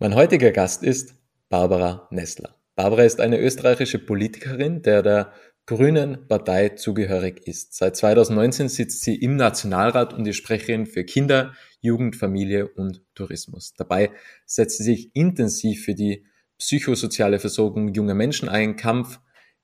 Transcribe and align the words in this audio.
Mein 0.00 0.14
heutiger 0.14 0.52
Gast 0.52 0.84
ist 0.84 1.16
Barbara 1.48 2.06
Nessler. 2.12 2.54
Barbara 2.76 3.02
ist 3.02 3.20
eine 3.20 3.40
österreichische 3.40 3.98
Politikerin, 3.98 4.80
der 4.82 5.02
der 5.02 5.32
Grünen 5.66 6.28
Partei 6.28 6.68
zugehörig 6.68 7.48
ist. 7.48 7.74
Seit 7.74 7.96
2019 7.96 8.68
sitzt 8.68 9.00
sie 9.00 9.16
im 9.16 9.34
Nationalrat 9.34 10.14
und 10.14 10.24
ist 10.28 10.36
Sprecherin 10.36 10.86
für 10.86 11.02
Kinder, 11.02 11.52
Jugend, 11.80 12.14
Familie 12.14 12.68
und 12.68 13.02
Tourismus. 13.16 13.74
Dabei 13.76 14.12
setzt 14.46 14.78
sie 14.78 14.84
sich 14.84 15.10
intensiv 15.16 15.84
für 15.84 15.96
die 15.96 16.24
psychosoziale 16.58 17.40
Versorgung 17.40 17.92
junger 17.92 18.14
Menschen 18.14 18.48
ein, 18.48 18.76
Kampf 18.76 19.18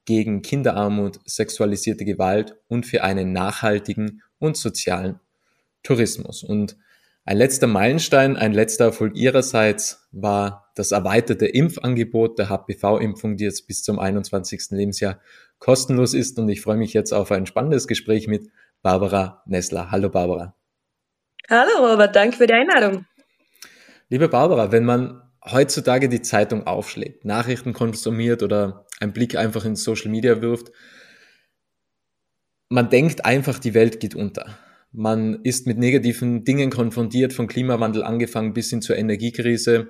gegen 0.05 0.43
Kinderarmut, 0.43 1.21
sexualisierte 1.27 2.05
Gewalt 2.05 2.57
und 2.66 2.87
für 2.87 3.05
einen 3.05 3.32
nachhaltigen 3.32 4.21
und 4.41 4.57
sozialen 4.57 5.21
Tourismus. 5.85 6.43
Und 6.43 6.77
ein 7.27 7.39
letzter 7.39 7.67
Meilenstein, 7.67 8.37
ein 8.37 8.53
letzter 8.53 8.87
Erfolg 8.87 9.17
ihrerseits 9.17 10.09
war 10.13 10.71
das 10.75 10.93
erweiterte 10.93 11.46
Impfangebot 11.46 12.39
der 12.39 12.51
HPV-Impfung, 12.51 13.37
die 13.37 13.45
jetzt 13.45 13.67
bis 13.67 13.82
zum 13.82 13.99
21. 13.99 14.71
Lebensjahr 14.71 15.21
kostenlos 15.59 16.13
ist. 16.13 16.39
Und 16.39 16.49
ich 16.51 16.61
freue 16.61 16.77
mich 16.77 16.93
jetzt 16.93 17.13
auf 17.13 17.32
ein 17.32 17.46
spannendes 17.46 17.89
Gespräch 17.89 18.29
mit 18.29 18.51
Barbara 18.82 19.43
Nessler. 19.46 19.91
Hallo 19.91 20.11
Barbara. 20.11 20.55
Hallo 21.49 21.91
Robert, 21.93 22.15
danke 22.15 22.37
für 22.37 22.46
die 22.46 22.55
Einladung. 22.55 23.07
Liebe 24.11 24.29
Barbara, 24.29 24.71
wenn 24.73 24.85
man 24.85 25.23
heutzutage 25.51 26.09
die 26.09 26.23
Zeitung 26.23 26.67
aufschlägt, 26.67 27.25
Nachrichten 27.25 27.73
konsumiert 27.73 28.43
oder 28.43 28.87
einen 29.01 29.13
Blick 29.13 29.37
einfach 29.37 29.65
in 29.65 29.77
Social 29.77 30.11
Media 30.11 30.43
wirft, 30.43 30.73
man 32.69 32.91
denkt 32.91 33.25
einfach, 33.25 33.59
die 33.59 33.75
Welt 33.75 34.01
geht 34.01 34.15
unter. 34.15 34.59
Man 34.97 35.41
ist 35.42 35.66
mit 35.66 35.77
negativen 35.77 36.44
Dingen 36.44 36.70
konfrontiert, 36.70 37.33
vom 37.33 37.48
Klimawandel 37.48 38.05
angefangen 38.05 38.53
bis 38.53 38.70
hin 38.70 38.80
zur 38.80 38.97
Energiekrise 38.97 39.89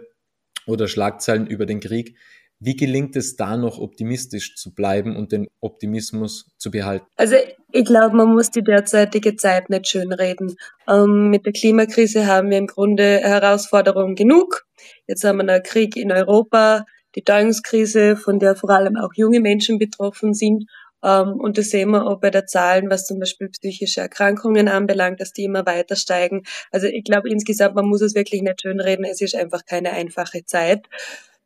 oder 0.67 0.89
Schlagzeilen 0.89 1.47
über 1.47 1.67
den 1.67 1.81
Krieg. 1.81 2.17
Wie 2.59 2.75
gelingt 2.75 3.15
es 3.15 3.37
da 3.37 3.59
noch 3.59 3.79
optimistisch 3.79 4.57
zu 4.57 4.73
bleiben 4.73 5.15
und 5.15 5.33
den 5.33 5.49
Optimismus 5.61 6.51
zu 6.57 6.71
behalten? 6.71 7.05
Also 7.17 7.35
ich 7.71 7.85
glaube, 7.85 8.17
man 8.17 8.33
muss 8.33 8.51
die 8.51 8.63
derzeitige 8.63 9.37
Zeit 9.37 9.69
nicht 9.69 9.89
schönreden. 9.89 10.57
Ähm, 10.89 11.29
mit 11.29 11.45
der 11.45 11.53
Klimakrise 11.53 12.27
haben 12.27 12.49
wir 12.49 12.57
im 12.57 12.67
Grunde 12.67 13.19
Herausforderungen 13.19 14.15
genug. 14.15 14.65
Jetzt 15.07 15.23
haben 15.25 15.37
wir 15.37 15.53
einen 15.53 15.63
Krieg 15.63 15.97
in 15.97 16.13
Europa, 16.13 16.87
die 17.15 17.23
Teuerungskrise, 17.23 18.17
von 18.17 18.39
der 18.39 18.57
vor 18.57 18.71
allem 18.71 18.97
auch 18.97 19.13
junge 19.15 19.41
Menschen 19.41 19.79
betroffen 19.79 20.33
sind. 20.33 20.65
Ähm, 21.05 21.39
und 21.39 21.59
das 21.59 21.71
sehen 21.71 21.91
wir 21.91 22.07
auch 22.07 22.19
bei 22.21 22.31
der 22.31 22.47
Zahlen, 22.47 22.91
was 22.91 23.07
zum 23.07 23.21
Beispiel 23.21 23.49
psychische 23.51 24.01
Erkrankungen 24.01 24.69
anbelangt, 24.69 25.21
dass 25.21 25.33
die 25.33 25.45
immer 25.45 25.67
weiter 25.67 25.97
steigen. 25.97 26.43
Also 26.71 26.87
ich 26.87 27.05
glaube 27.05 27.29
insgesamt, 27.31 27.75
man 27.75 27.87
muss 27.87 28.01
es 28.01 28.15
wirklich 28.15 28.43
nicht 28.43 28.63
schönreden. 28.63 29.05
Es 29.05 29.21
ist 29.21 29.37
einfach 29.37 29.65
keine 29.67 29.93
einfache 29.93 30.45
Zeit. 30.47 30.89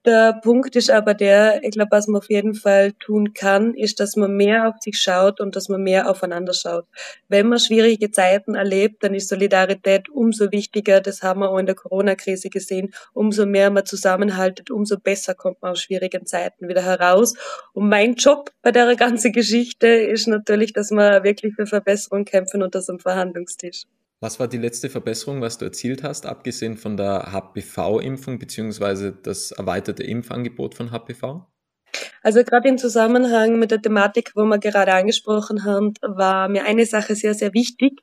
Der 0.08 0.40
Punkt 0.42 0.74
ist 0.74 0.90
aber 0.90 1.12
der, 1.12 1.62
ich 1.62 1.72
glaube, 1.72 1.90
was 1.90 2.06
man 2.06 2.16
auf 2.22 2.30
jeden 2.30 2.54
Fall 2.54 2.92
tun 2.94 3.34
kann, 3.34 3.74
ist, 3.74 4.00
dass 4.00 4.16
man 4.16 4.34
mehr 4.34 4.66
auf 4.66 4.76
sich 4.80 4.98
schaut 4.98 5.38
und 5.38 5.54
dass 5.54 5.68
man 5.68 5.82
mehr 5.82 6.08
aufeinander 6.08 6.54
schaut. 6.54 6.86
Wenn 7.28 7.46
man 7.46 7.58
schwierige 7.58 8.10
Zeiten 8.10 8.54
erlebt, 8.54 9.04
dann 9.04 9.12
ist 9.12 9.28
Solidarität 9.28 10.08
umso 10.08 10.50
wichtiger. 10.50 11.02
Das 11.02 11.22
haben 11.22 11.40
wir 11.40 11.50
auch 11.50 11.58
in 11.58 11.66
der 11.66 11.74
Corona-Krise 11.74 12.48
gesehen. 12.48 12.94
Umso 13.12 13.44
mehr 13.44 13.68
man 13.68 13.84
zusammenhaltet, 13.84 14.70
umso 14.70 14.98
besser 14.98 15.34
kommt 15.34 15.60
man 15.60 15.72
aus 15.72 15.82
schwierigen 15.82 16.24
Zeiten 16.24 16.68
wieder 16.68 16.82
heraus. 16.82 17.34
Und 17.74 17.90
mein 17.90 18.14
Job 18.14 18.50
bei 18.62 18.72
der 18.72 18.96
ganzen 18.96 19.32
Geschichte 19.32 19.88
ist 19.88 20.26
natürlich, 20.26 20.72
dass 20.72 20.90
wir 20.90 21.22
wirklich 21.22 21.54
für 21.54 21.66
Verbesserung 21.66 22.24
kämpfen 22.24 22.62
und 22.62 22.74
das 22.74 22.88
am 22.88 22.98
Verhandlungstisch. 22.98 23.82
Was 24.20 24.40
war 24.40 24.48
die 24.48 24.58
letzte 24.58 24.90
Verbesserung, 24.90 25.40
was 25.40 25.58
du 25.58 25.64
erzielt 25.64 26.02
hast, 26.02 26.26
abgesehen 26.26 26.76
von 26.76 26.96
der 26.96 27.30
HPV-Impfung 27.32 28.40
beziehungsweise 28.40 29.12
das 29.12 29.52
erweiterte 29.52 30.02
Impfangebot 30.02 30.74
von 30.74 30.90
HPV? 30.90 31.46
Also 32.22 32.42
gerade 32.42 32.68
im 32.68 32.78
Zusammenhang 32.78 33.60
mit 33.60 33.70
der 33.70 33.80
Thematik, 33.80 34.32
wo 34.34 34.44
wir 34.44 34.58
gerade 34.58 34.92
angesprochen 34.92 35.64
haben, 35.64 35.94
war 36.02 36.48
mir 36.48 36.64
eine 36.64 36.84
Sache 36.84 37.14
sehr, 37.14 37.34
sehr 37.34 37.54
wichtig. 37.54 38.00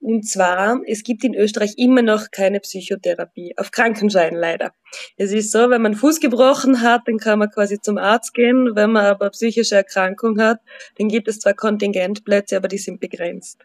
Und 0.00 0.28
zwar, 0.28 0.82
es 0.86 1.02
gibt 1.02 1.24
in 1.24 1.34
Österreich 1.34 1.78
immer 1.78 2.02
noch 2.02 2.30
keine 2.30 2.60
Psychotherapie, 2.60 3.54
auf 3.56 3.70
Krankenschein 3.70 4.34
leider. 4.34 4.74
Es 5.16 5.32
ist 5.32 5.50
so, 5.50 5.70
wenn 5.70 5.80
man 5.80 5.94
Fuß 5.94 6.20
gebrochen 6.20 6.82
hat, 6.82 7.02
dann 7.06 7.16
kann 7.16 7.38
man 7.38 7.50
quasi 7.50 7.80
zum 7.80 7.96
Arzt 7.96 8.34
gehen. 8.34 8.72
Wenn 8.74 8.92
man 8.92 9.06
aber 9.06 9.30
psychische 9.30 9.76
Erkrankung 9.76 10.38
hat, 10.38 10.60
dann 10.98 11.08
gibt 11.08 11.26
es 11.26 11.38
zwar 11.38 11.54
Kontingentplätze, 11.54 12.58
aber 12.58 12.68
die 12.68 12.76
sind 12.76 13.00
begrenzt. 13.00 13.64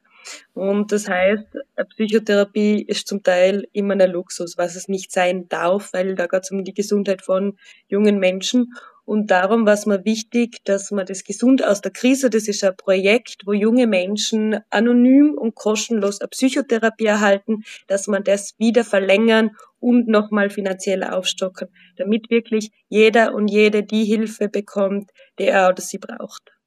Und 0.54 0.92
das 0.92 1.08
heißt, 1.08 1.48
Psychotherapie 1.90 2.84
ist 2.84 3.08
zum 3.08 3.24
Teil 3.24 3.68
immer 3.74 3.94
ein 3.94 4.12
Luxus, 4.12 4.58
was 4.58 4.76
es 4.76 4.88
nicht 4.88 5.12
sein 5.12 5.48
darf, 5.50 5.94
weil 5.94 6.16
da 6.16 6.28
geht 6.28 6.44
es 6.44 6.52
um 6.52 6.64
die 6.64 6.74
Gesundheit 6.74 7.22
von 7.22 7.58
jungen 7.88 8.20
Menschen. 8.20 8.74
Und 9.06 9.32
darum 9.32 9.66
war 9.66 9.74
es 9.74 9.88
mir 9.88 10.06
wichtig, 10.06 10.64
dass 10.66 10.92
man 10.92 11.06
das 11.08 11.24
Gesund 11.24 11.66
aus 11.66 11.82
der 11.82 11.92
Krise, 11.92 12.30
das 12.30 12.48
ist 12.48 12.64
ein 12.64 12.78
Projekt, 12.78 13.42
wo 13.48 13.54
junge 13.54 13.88
Menschen 13.88 14.60
anonym 14.70 15.34
und 15.36 15.56
kostenlos 15.56 16.22
eine 16.22 16.28
Psychotherapie 16.28 17.08
erhalten, 17.08 17.64
dass 17.88 18.06
man 18.06 18.24
das 18.24 18.54
wieder 18.60 18.84
verlängern 18.84 19.58
und 19.80 20.08
nochmal 20.08 20.52
finanziell 20.52 21.04
aufstocken, 21.04 21.70
damit 21.98 22.30
wirklich 22.30 22.72
jeder 22.88 23.34
und 23.34 23.48
jede 23.48 23.82
die 23.82 24.06
Hilfe 24.06 24.48
bekommt, 24.48 25.10
die 25.40 25.46
er 25.46 25.70
oder 25.70 25.82
sie 25.82 25.98
braucht. 25.98 26.59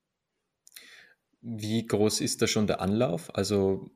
Wie 1.42 1.86
groß 1.86 2.20
ist 2.20 2.40
da 2.40 2.46
schon 2.46 2.66
der 2.66 2.80
Anlauf? 2.80 3.34
Also 3.34 3.90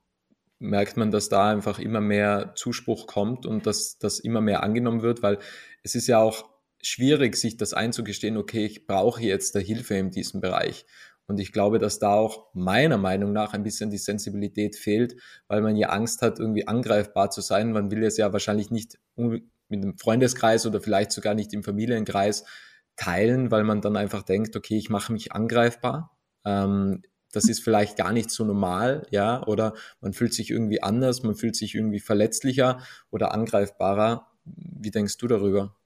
merkt 0.59 0.97
man, 0.97 1.11
dass 1.11 1.29
da 1.29 1.51
einfach 1.51 1.79
immer 1.79 2.01
mehr 2.01 2.53
Zuspruch 2.57 3.07
kommt 3.07 3.47
und 3.47 3.67
dass 3.67 3.99
das 3.99 4.19
immer 4.19 4.41
mehr 4.41 4.63
angenommen 4.63 5.03
wird, 5.03 5.23
weil 5.23 5.39
es 5.83 5.95
ist 5.95 6.07
ja 6.07 6.19
auch 6.19 6.49
schwierig, 6.83 7.37
sich 7.37 7.57
das 7.57 7.73
einzugestehen, 7.73 8.37
okay, 8.37 8.65
ich 8.67 8.87
brauche 8.87 9.23
jetzt 9.23 9.55
der 9.55 9.63
Hilfe 9.63 9.95
in 9.95 10.11
diesem 10.11 10.41
Bereich. 10.41 10.87
Und 11.29 11.41
ich 11.41 11.53
glaube, 11.53 11.79
dass 11.79 11.99
da 11.99 12.15
auch 12.15 12.49
meiner 12.55 12.99
Meinung 12.99 13.33
nach 13.33 13.53
ein 13.53 13.65
bisschen 13.65 13.91
die 13.91 13.99
Sensibilität 13.99 14.77
fehlt, 14.77 15.17
weil 15.49 15.61
man 15.61 15.77
ja 15.77 15.89
Angst 15.89 16.23
hat, 16.23 16.39
irgendwie 16.39 16.69
angreifbar 16.69 17.31
zu 17.31 17.41
sein. 17.41 17.73
Man 17.73 17.91
will 17.91 18.05
es 18.05 18.17
ja 18.17 18.33
wahrscheinlich 18.33 18.71
nicht 18.71 18.99
mit 19.17 19.43
einem 19.71 19.99
Freundeskreis 19.99 20.67
oder 20.67 20.81
vielleicht 20.81 21.11
sogar 21.11 21.35
nicht 21.35 21.53
im 21.53 21.65
Familienkreis 21.65 22.45
teilen, 22.95 23.51
weil 23.51 23.65
man 23.65 23.81
dann 23.81 23.97
einfach 23.97 24.23
denkt, 24.23 24.55
okay, 24.55 24.77
ich 24.79 24.89
mache 24.89 25.13
mich 25.13 25.33
angreifbar. 25.33 26.17
Ähm, 26.45 27.03
das 27.37 27.51
ist 27.51 27.63
vielleicht 27.63 27.99
gar 27.99 28.13
nicht 28.13 28.31
so 28.31 28.45
normal, 28.45 29.07
ja, 29.11 29.47
oder 29.47 29.75
man 30.01 30.15
fühlt 30.15 30.33
sich 30.33 30.51
irgendwie 30.51 30.83
anders, 30.83 31.23
man 31.23 31.35
fühlt 31.35 31.55
sich 31.55 31.75
irgendwie 31.75 32.01
verletzlicher 32.01 32.81
oder 33.11 33.35
angreifbarer. 33.35 34.27
Wie 34.45 34.91
denkst 34.91 35.19
du 35.19 35.27
darüber? 35.27 35.77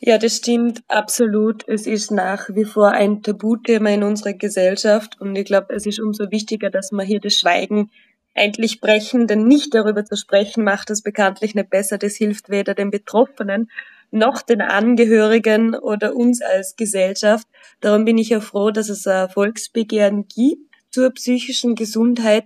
Ja, 0.00 0.18
das 0.18 0.36
stimmt 0.38 0.82
absolut. 0.88 1.66
Es 1.68 1.86
ist 1.86 2.10
nach 2.10 2.48
wie 2.50 2.64
vor 2.64 2.90
ein 2.90 3.22
Tabuthema 3.22 3.90
in 3.90 4.02
unserer 4.02 4.32
Gesellschaft 4.32 5.20
und 5.20 5.36
ich 5.36 5.44
glaube, 5.44 5.72
es 5.72 5.86
ist 5.86 6.00
umso 6.00 6.30
wichtiger, 6.32 6.70
dass 6.70 6.90
wir 6.90 7.04
hier 7.04 7.20
das 7.20 7.34
Schweigen 7.34 7.90
endlich 8.34 8.80
brechen, 8.80 9.28
denn 9.28 9.44
nicht 9.44 9.74
darüber 9.74 10.04
zu 10.04 10.16
sprechen 10.16 10.64
macht 10.64 10.90
es 10.90 11.02
bekanntlich 11.02 11.54
nicht 11.54 11.70
besser. 11.70 11.98
Das 11.98 12.16
hilft 12.16 12.50
weder 12.50 12.74
den 12.74 12.90
Betroffenen 12.90 13.70
noch 14.14 14.42
den 14.42 14.60
Angehörigen 14.60 15.74
oder 15.74 16.14
uns 16.14 16.40
als 16.40 16.76
Gesellschaft. 16.76 17.46
Darum 17.80 18.04
bin 18.04 18.16
ich 18.16 18.30
ja 18.30 18.40
froh, 18.40 18.70
dass 18.70 18.88
es 18.88 19.06
ein 19.06 19.28
Volksbegehren 19.28 20.26
gibt 20.28 20.62
zur 20.90 21.10
psychischen 21.10 21.74
Gesundheit. 21.74 22.44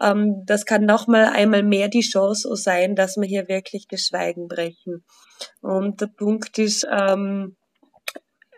Ähm, 0.00 0.44
das 0.46 0.64
kann 0.64 0.86
nochmal 0.86 1.26
einmal 1.26 1.62
mehr 1.62 1.88
die 1.88 2.00
Chance 2.00 2.56
sein, 2.56 2.96
dass 2.96 3.16
wir 3.16 3.28
hier 3.28 3.48
wirklich 3.48 3.86
das 3.86 4.06
Schweigen 4.06 4.48
brechen. 4.48 5.04
Und 5.60 6.00
der 6.00 6.06
Punkt 6.06 6.58
ist 6.58 6.86
ähm, 6.90 7.56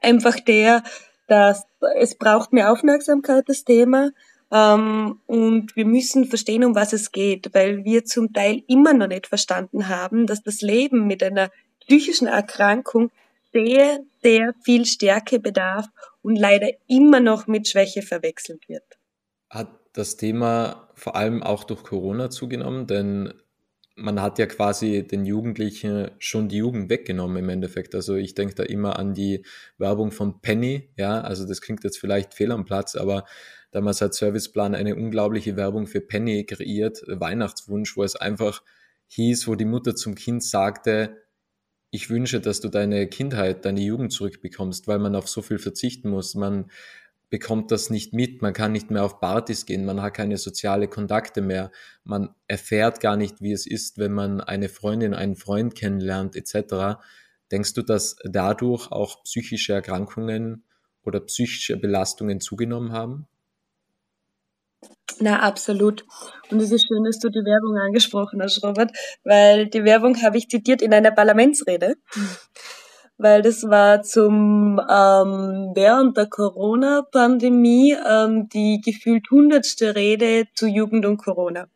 einfach 0.01 0.39
der, 0.39 0.85
dass 1.27 1.65
es 1.97 2.17
braucht 2.17 2.53
mehr 2.53 2.73
Aufmerksamkeit, 2.73 3.49
das 3.49 3.65
Thema. 3.65 4.11
Ähm, 4.53 5.21
und 5.27 5.75
wir 5.75 5.87
müssen 5.87 6.27
verstehen, 6.27 6.65
um 6.65 6.77
was 6.77 6.93
es 6.93 7.11
geht, 7.11 7.53
weil 7.55 7.85
wir 7.85 8.05
zum 8.05 8.33
Teil 8.33 8.63
immer 8.69 8.95
noch 8.95 9.09
nicht 9.09 9.27
verstanden 9.27 9.89
haben, 9.89 10.27
dass 10.27 10.43
das 10.43 10.61
Leben 10.61 11.09
mit 11.09 11.25
einer 11.25 11.51
psychischen 11.87 12.27
Erkrankung 12.27 13.11
sehr, 13.53 14.01
sehr 14.23 14.55
viel 14.65 14.87
Stärke 14.87 15.39
bedarf 15.39 15.87
und 16.23 16.37
leider 16.37 16.69
immer 16.87 17.21
noch 17.21 17.47
mit 17.47 17.69
Schwäche 17.69 18.03
verwechselt 18.03 18.69
wird. 18.69 18.85
Hat 19.51 19.69
das 19.93 20.17
Thema 20.17 20.89
vor 20.95 21.17
allem 21.17 21.43
auch 21.43 21.65
durch 21.65 21.83
Corona 21.83 22.31
zugenommen? 22.31 22.87
Denn 22.87 23.35
man 23.95 24.23
hat 24.23 24.39
ja 24.39 24.47
quasi 24.47 25.07
den 25.07 25.25
Jugendlichen 25.25 26.11
schon 26.19 26.49
die 26.49 26.57
Jugend 26.57 26.89
weggenommen 26.89 27.37
im 27.37 27.49
Endeffekt. 27.49 27.95
Also 27.95 28.15
ich 28.15 28.35
denke 28.35 28.55
da 28.55 28.63
immer 28.63 28.99
an 28.99 29.15
die 29.15 29.45
Werbung 29.79 30.13
von 30.13 30.41
Penny, 30.41 30.91
ja, 30.97 31.21
also 31.21 31.47
das 31.47 31.61
klingt 31.61 31.85
jetzt 31.85 31.99
vielleicht 31.99 32.35
fehl 32.35 32.53
am 32.53 32.65
Platz, 32.65 32.97
aber 32.97 33.25
damals 33.71 34.01
hat 34.01 34.15
Serviceplan 34.15 34.75
eine 34.75 34.97
unglaubliche 34.97 35.57
Werbung 35.57 35.87
für 35.87 36.01
Penny 36.01 36.45
kreiert, 36.47 37.03
Weihnachtswunsch, 37.07 37.97
wo 37.97 38.03
es 38.03 38.17
einfach 38.17 38.63
hieß, 39.09 39.47
wo 39.47 39.55
die 39.57 39.67
Mutter 39.67 39.95
zum 39.95 40.15
Kind 40.15 40.43
sagte, 40.43 41.22
ich 41.95 42.09
wünsche, 42.09 42.41
dass 42.41 42.61
du 42.61 42.69
deine 42.69 43.07
Kindheit, 43.07 43.67
deine 43.67 43.83
Jugend 43.83 44.13
zurückbekommst, 44.13 44.89
weil 44.89 44.99
man 44.99 45.15
auf 45.15 45.29
so 45.29 45.43
viel 45.43 45.59
verzichten 45.59 46.09
muss. 46.09 46.35
Man 46.35 46.71
bekommt 47.29 47.71
das 47.71 47.91
nicht 47.91 48.15
mit, 48.15 48.41
man 48.41 48.55
kann 48.55 48.73
nicht 48.73 48.91
mehr 48.91 49.05
auf 49.05 49.21
Partys 49.21 49.67
gehen, 49.67 49.85
man 49.85 50.01
hat 50.01 50.15
keine 50.15 50.39
soziale 50.39 50.89
Kontakte 50.89 51.43
mehr, 51.43 51.71
man 52.03 52.35
erfährt 52.47 53.01
gar 53.01 53.17
nicht, 53.17 53.43
wie 53.43 53.53
es 53.53 53.67
ist, 53.67 53.99
wenn 53.99 54.13
man 54.13 54.41
eine 54.41 54.71
Freundin, 54.71 55.13
einen 55.13 55.37
Freund 55.37 55.75
kennenlernt 55.75 56.35
etc. 56.35 56.99
Denkst 57.51 57.75
du, 57.75 57.83
dass 57.83 58.17
dadurch 58.25 58.91
auch 58.91 59.23
psychische 59.25 59.75
Erkrankungen 59.75 60.65
oder 61.05 61.21
psychische 61.21 61.77
Belastungen 61.77 62.41
zugenommen 62.41 62.93
haben? 62.93 63.27
Na, 65.23 65.39
absolut. 65.39 66.05
Und 66.51 66.61
es 66.61 66.73
ist 66.73 66.85
schön, 66.89 67.05
dass 67.05 67.21
du 67.21 67.29
die 67.29 67.45
Werbung 67.45 67.79
angesprochen 67.79 68.43
hast, 68.43 68.63
Robert, 68.65 68.91
weil 69.23 69.69
die 69.69 69.85
Werbung 69.85 70.21
habe 70.21 70.37
ich 70.37 70.49
zitiert 70.49 70.83
in 70.83 70.93
einer 70.93 71.13
Parlamentsrede 71.13 71.95
weil 73.19 73.43
das 73.43 73.63
war 73.63 74.03
zum 74.03 74.81
ähm, 74.81 75.71
während 75.75 76.17
der 76.17 76.27
Corona-Pandemie 76.27 77.97
ähm, 78.05 78.49
die 78.49 78.81
gefühlt 78.85 79.31
hundertste 79.31 79.95
Rede 79.95 80.49
zu 80.57 80.67
Jugend 80.67 81.07
und 81.07 81.19
Corona. 81.19 81.69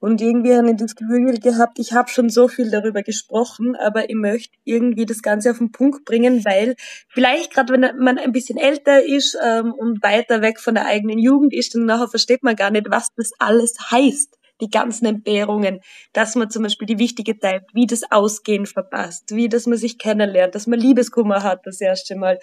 Und 0.00 0.20
irgendwie 0.20 0.54
habe 0.54 0.70
ich 0.70 0.76
das 0.76 0.94
Gefühl 0.94 1.38
gehabt, 1.38 1.78
ich 1.78 1.92
habe 1.92 2.08
schon 2.08 2.30
so 2.30 2.46
viel 2.46 2.70
darüber 2.70 3.02
gesprochen, 3.02 3.74
aber 3.76 4.08
ich 4.08 4.14
möchte 4.14 4.56
irgendwie 4.64 5.06
das 5.06 5.22
Ganze 5.22 5.50
auf 5.50 5.58
den 5.58 5.72
Punkt 5.72 6.04
bringen, 6.04 6.44
weil 6.44 6.76
vielleicht 7.08 7.52
gerade 7.52 7.72
wenn 7.72 7.96
man 7.98 8.18
ein 8.18 8.32
bisschen 8.32 8.58
älter 8.58 9.04
ist 9.04 9.36
ähm, 9.42 9.72
und 9.72 10.02
weiter 10.02 10.40
weg 10.40 10.60
von 10.60 10.74
der 10.74 10.86
eigenen 10.86 11.18
Jugend 11.18 11.52
ist, 11.52 11.74
dann 11.74 11.84
nachher 11.84 12.08
versteht 12.08 12.44
man 12.44 12.54
gar 12.54 12.70
nicht, 12.70 12.90
was 12.90 13.08
das 13.16 13.32
alles 13.38 13.74
heißt 13.90 14.37
die 14.60 14.70
ganzen 14.70 15.06
Entbehrungen, 15.06 15.80
dass 16.12 16.34
man 16.34 16.50
zum 16.50 16.64
Beispiel 16.64 16.86
die 16.86 16.98
wichtige 16.98 17.38
Zeit, 17.38 17.64
wie 17.72 17.86
das 17.86 18.02
Ausgehen 18.10 18.66
verpasst, 18.66 19.34
wie 19.34 19.48
dass 19.48 19.66
man 19.66 19.78
sich 19.78 19.98
kennenlernt, 19.98 20.54
dass 20.54 20.66
man 20.66 20.78
Liebeskummer 20.78 21.42
hat 21.42 21.66
das 21.66 21.80
erste 21.80 22.16
Mal. 22.16 22.38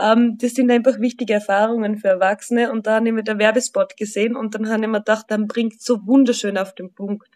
Ähm, 0.00 0.36
das 0.40 0.52
sind 0.52 0.70
einfach 0.70 0.98
wichtige 1.00 1.34
Erfahrungen 1.34 1.96
für 1.98 2.08
Erwachsene 2.08 2.72
und 2.72 2.86
da 2.86 2.96
habe 2.96 3.08
ich 3.08 3.14
mir 3.14 3.22
der 3.22 3.38
Werbespot 3.38 3.96
gesehen 3.96 4.36
und 4.36 4.54
dann 4.54 4.68
habe 4.68 4.82
ich 4.82 4.88
mir 4.88 4.98
gedacht, 4.98 5.26
dann 5.28 5.46
bringt 5.46 5.80
so 5.80 6.06
wunderschön 6.06 6.58
auf 6.58 6.74
den 6.74 6.92
Punkt. 6.94 7.28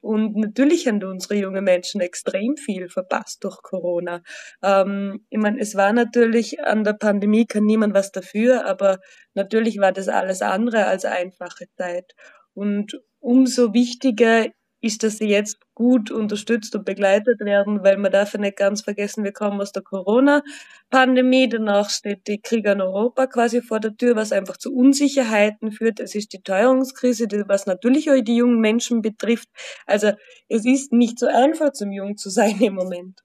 Und 0.00 0.36
natürlich 0.36 0.86
haben 0.86 1.02
unsere 1.02 1.36
jungen 1.36 1.64
Menschen 1.64 2.00
extrem 2.00 2.56
viel 2.56 2.88
verpasst 2.88 3.44
durch 3.44 3.62
Corona. 3.62 4.22
Ähm, 4.62 5.24
ich 5.30 5.38
meine, 5.38 5.60
es 5.60 5.74
war 5.74 5.92
natürlich 5.92 6.60
an 6.64 6.84
der 6.84 6.94
Pandemie 6.94 7.46
kann 7.46 7.64
niemand 7.64 7.94
was 7.94 8.12
dafür, 8.12 8.66
aber 8.66 8.98
natürlich 9.34 9.78
war 9.78 9.92
das 9.92 10.08
alles 10.08 10.42
andere 10.42 10.86
als 10.86 11.04
einfache 11.04 11.66
Zeit. 11.76 12.14
Und 12.54 13.00
umso 13.24 13.72
wichtiger 13.72 14.46
ist, 14.82 15.02
dass 15.02 15.16
sie 15.16 15.28
jetzt 15.28 15.56
gut 15.72 16.10
unterstützt 16.10 16.76
und 16.76 16.84
begleitet 16.84 17.40
werden, 17.40 17.82
weil 17.82 17.96
man 17.96 18.12
darf 18.12 18.34
ja 18.34 18.40
nicht 18.40 18.58
ganz 18.58 18.82
vergessen, 18.82 19.24
wir 19.24 19.32
kommen 19.32 19.58
aus 19.62 19.72
der 19.72 19.82
Corona-Pandemie, 19.82 21.48
danach 21.48 21.88
steht 21.88 22.26
die 22.28 22.38
Krieg 22.38 22.66
in 22.66 22.82
Europa 22.82 23.26
quasi 23.26 23.62
vor 23.62 23.80
der 23.80 23.96
Tür, 23.96 24.14
was 24.14 24.30
einfach 24.30 24.58
zu 24.58 24.74
Unsicherheiten 24.74 25.72
führt. 25.72 26.00
Es 26.00 26.14
ist 26.14 26.34
die 26.34 26.42
Teuerungskrise, 26.42 27.26
was 27.48 27.64
natürlich 27.64 28.10
auch 28.10 28.20
die 28.20 28.36
jungen 28.36 28.60
Menschen 28.60 29.00
betrifft. 29.00 29.48
Also 29.86 30.12
es 30.48 30.66
ist 30.66 30.92
nicht 30.92 31.18
so 31.18 31.26
einfach, 31.28 31.72
zum 31.72 31.90
Jung 31.90 32.18
zu 32.18 32.28
sein 32.28 32.60
im 32.60 32.74
Moment. 32.74 33.20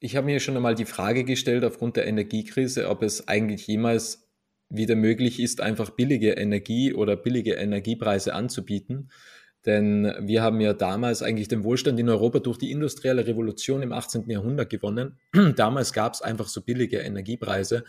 Ich 0.00 0.16
habe 0.16 0.26
mir 0.26 0.40
schon 0.40 0.56
einmal 0.56 0.74
die 0.74 0.86
Frage 0.86 1.24
gestellt, 1.24 1.62
aufgrund 1.64 1.96
der 1.96 2.06
Energiekrise, 2.06 2.88
ob 2.88 3.02
es 3.02 3.28
eigentlich 3.28 3.66
jemals 3.66 4.24
wieder 4.68 4.96
möglich 4.96 5.40
ist, 5.40 5.60
einfach 5.60 5.90
billige 5.90 6.32
Energie 6.32 6.92
oder 6.92 7.16
billige 7.16 7.54
Energiepreise 7.54 8.34
anzubieten. 8.34 9.10
Denn 9.66 10.12
wir 10.20 10.42
haben 10.42 10.60
ja 10.60 10.74
damals 10.74 11.22
eigentlich 11.22 11.48
den 11.48 11.64
Wohlstand 11.64 11.98
in 11.98 12.08
Europa 12.08 12.38
durch 12.38 12.58
die 12.58 12.70
industrielle 12.70 13.26
Revolution 13.26 13.82
im 13.82 13.92
18. 13.92 14.28
Jahrhundert 14.28 14.68
gewonnen. 14.68 15.18
damals 15.56 15.92
gab 15.92 16.14
es 16.14 16.22
einfach 16.22 16.48
so 16.48 16.60
billige 16.60 16.98
Energiepreise. 16.98 17.84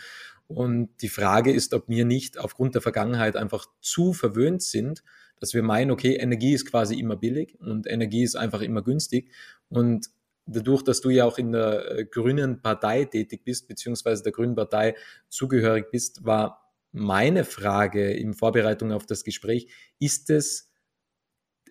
Und 0.47 0.89
die 1.01 1.09
Frage 1.09 1.51
ist, 1.51 1.73
ob 1.73 1.89
wir 1.89 2.05
nicht 2.05 2.37
aufgrund 2.37 2.75
der 2.75 2.81
Vergangenheit 2.81 3.35
einfach 3.35 3.65
zu 3.81 4.13
verwöhnt 4.13 4.61
sind, 4.61 5.03
dass 5.39 5.53
wir 5.53 5.63
meinen, 5.63 5.91
okay, 5.91 6.15
Energie 6.15 6.53
ist 6.53 6.69
quasi 6.69 6.97
immer 6.97 7.17
billig 7.17 7.59
und 7.59 7.87
Energie 7.87 8.23
ist 8.23 8.35
einfach 8.35 8.61
immer 8.61 8.81
günstig. 8.81 9.31
Und 9.67 10.09
dadurch, 10.45 10.83
dass 10.83 11.01
du 11.01 11.09
ja 11.09 11.25
auch 11.25 11.37
in 11.37 11.51
der 11.51 11.91
äh, 11.91 12.05
Grünen 12.05 12.61
Partei 12.61 13.05
tätig 13.05 13.43
bist, 13.43 13.67
beziehungsweise 13.67 14.23
der 14.23 14.31
Grünen 14.31 14.55
Partei 14.55 14.95
zugehörig 15.27 15.91
bist, 15.91 16.25
war 16.25 16.64
meine 16.95 17.43
Frage 17.43 18.11
in 18.11 18.33
Vorbereitung 18.33 18.91
auf 18.91 19.05
das 19.05 19.23
Gespräch, 19.23 19.71
ist 19.99 20.29
es, 20.29 20.71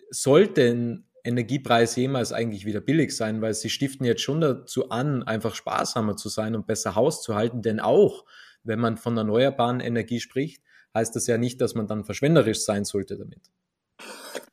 sollte 0.09 1.03
Energiepreis 1.23 1.95
jemals 1.95 2.31
eigentlich 2.31 2.65
wieder 2.65 2.81
billig 2.81 3.15
sein, 3.15 3.41
weil 3.41 3.53
sie 3.55 3.69
stiften 3.69 4.05
jetzt 4.05 4.21
schon 4.21 4.39
dazu 4.41 4.89
an, 4.89 5.23
einfach 5.23 5.55
sparsamer 5.55 6.15
zu 6.15 6.29
sein 6.29 6.55
und 6.55 6.67
besser 6.67 6.95
Haus 6.95 7.23
zu 7.23 7.35
halten, 7.35 7.63
denn 7.63 7.79
auch 7.79 8.25
wenn 8.63 8.79
man 8.79 8.97
von 8.97 9.17
erneuerbaren 9.17 9.79
Energie 9.79 10.19
spricht, 10.19 10.63
heißt 10.93 11.15
das 11.15 11.27
ja 11.27 11.37
nicht, 11.37 11.59
dass 11.59 11.73
man 11.73 11.87
dann 11.87 12.05
verschwenderisch 12.05 12.59
sein 12.59 12.85
sollte 12.85 13.17
damit. 13.17 13.51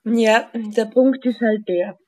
Ja, 0.05 0.51
der 0.55 0.87
Punkt 0.87 1.25
ist 1.27 1.41
halt 1.41 1.69
der. 1.69 1.99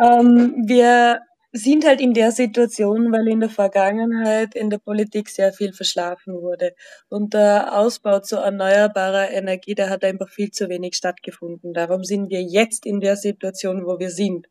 Ähm, 0.00 0.64
wir 0.66 1.20
sind 1.56 1.86
halt 1.86 2.00
in 2.00 2.14
der 2.14 2.32
Situation, 2.32 3.12
weil 3.12 3.28
in 3.28 3.38
der 3.38 3.48
Vergangenheit 3.48 4.56
in 4.56 4.70
der 4.70 4.78
Politik 4.78 5.28
sehr 5.28 5.52
viel 5.52 5.72
verschlafen 5.72 6.34
wurde. 6.34 6.72
Und 7.08 7.32
der 7.32 7.78
Ausbau 7.78 8.18
zu 8.18 8.36
erneuerbarer 8.36 9.30
Energie, 9.30 9.76
der 9.76 9.88
hat 9.88 10.02
einfach 10.02 10.28
viel 10.28 10.50
zu 10.50 10.68
wenig 10.68 10.96
stattgefunden. 10.96 11.72
Darum 11.72 12.02
sind 12.02 12.28
wir 12.28 12.42
jetzt 12.42 12.84
in 12.84 12.98
der 12.98 13.14
Situation, 13.14 13.86
wo 13.86 14.00
wir 14.00 14.10
sind. 14.10 14.48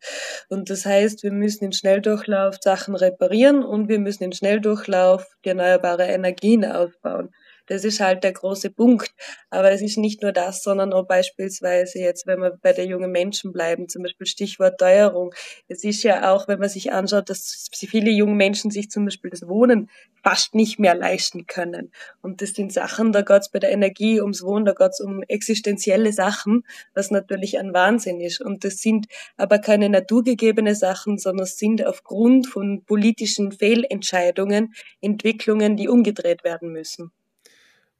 Und 0.47 0.69
das 0.69 0.85
heißt, 0.85 1.23
wir 1.23 1.33
müssen 1.33 1.65
in 1.65 1.73
Schnelldurchlauf 1.73 2.55
Sachen 2.61 2.95
reparieren 2.95 3.65
und 3.65 3.89
wir 3.89 3.99
müssen 3.99 4.23
in 4.23 4.31
Schnelldurchlauf 4.31 5.27
die 5.43 5.49
erneuerbare 5.49 6.05
Energien 6.05 6.63
aufbauen. 6.63 7.31
Das 7.67 7.85
ist 7.85 7.99
halt 8.01 8.23
der 8.23 8.33
große 8.33 8.71
Punkt. 8.71 9.13
Aber 9.49 9.71
es 9.71 9.81
ist 9.81 9.97
nicht 9.97 10.21
nur 10.21 10.31
das, 10.33 10.63
sondern 10.63 10.91
auch 10.93 11.07
beispielsweise 11.07 11.99
jetzt, 11.99 12.27
wenn 12.27 12.39
wir 12.41 12.57
bei 12.61 12.73
der 12.73 12.85
jungen 12.85 13.11
Menschen 13.11 13.53
bleiben, 13.53 13.87
zum 13.87 14.03
Beispiel 14.03 14.27
Stichwort 14.27 14.77
Teuerung. 14.79 15.33
Es 15.67 15.83
ist 15.83 16.03
ja 16.03 16.31
auch, 16.31 16.47
wenn 16.47 16.59
man 16.59 16.69
sich 16.69 16.91
anschaut, 16.91 17.29
dass 17.29 17.69
viele 17.73 18.11
junge 18.11 18.35
Menschen 18.35 18.69
sich 18.71 18.89
zum 18.89 19.05
Beispiel 19.05 19.29
das 19.29 19.47
Wohnen 19.47 19.89
fast 20.23 20.55
nicht 20.55 20.79
mehr 20.79 20.95
leisten 20.95 21.47
können. 21.47 21.91
Und 22.21 22.41
das 22.41 22.51
sind 22.53 22.73
Sachen, 22.73 23.11
da 23.11 23.21
geht's 23.21 23.49
bei 23.49 23.59
der 23.59 23.71
Energie 23.71 24.19
ums 24.21 24.43
Wohnen, 24.43 24.65
da 24.65 24.73
geht's 24.73 24.99
um 24.99 25.21
existenzielle 25.23 26.13
Sachen, 26.13 26.63
was 26.93 27.11
natürlich 27.11 27.59
ein 27.59 27.73
Wahnsinn 27.73 28.19
ist. 28.21 28.41
Und 28.41 28.63
das 28.63 28.77
sind 28.77 29.07
aber 29.37 29.59
keine 29.59 29.89
naturgegebene 29.89 30.75
Sachen, 30.75 31.17
sondern 31.17 31.43
es 31.43 31.57
sind 31.57 31.85
aufgrund 31.85 32.47
von 32.47 32.83
politischen 32.85 33.51
Fehlentscheidungen 33.51 34.73
Entwicklungen, 35.01 35.77
die 35.77 35.87
umgedreht 35.87 36.43
werden 36.43 36.71
müssen. 36.71 37.11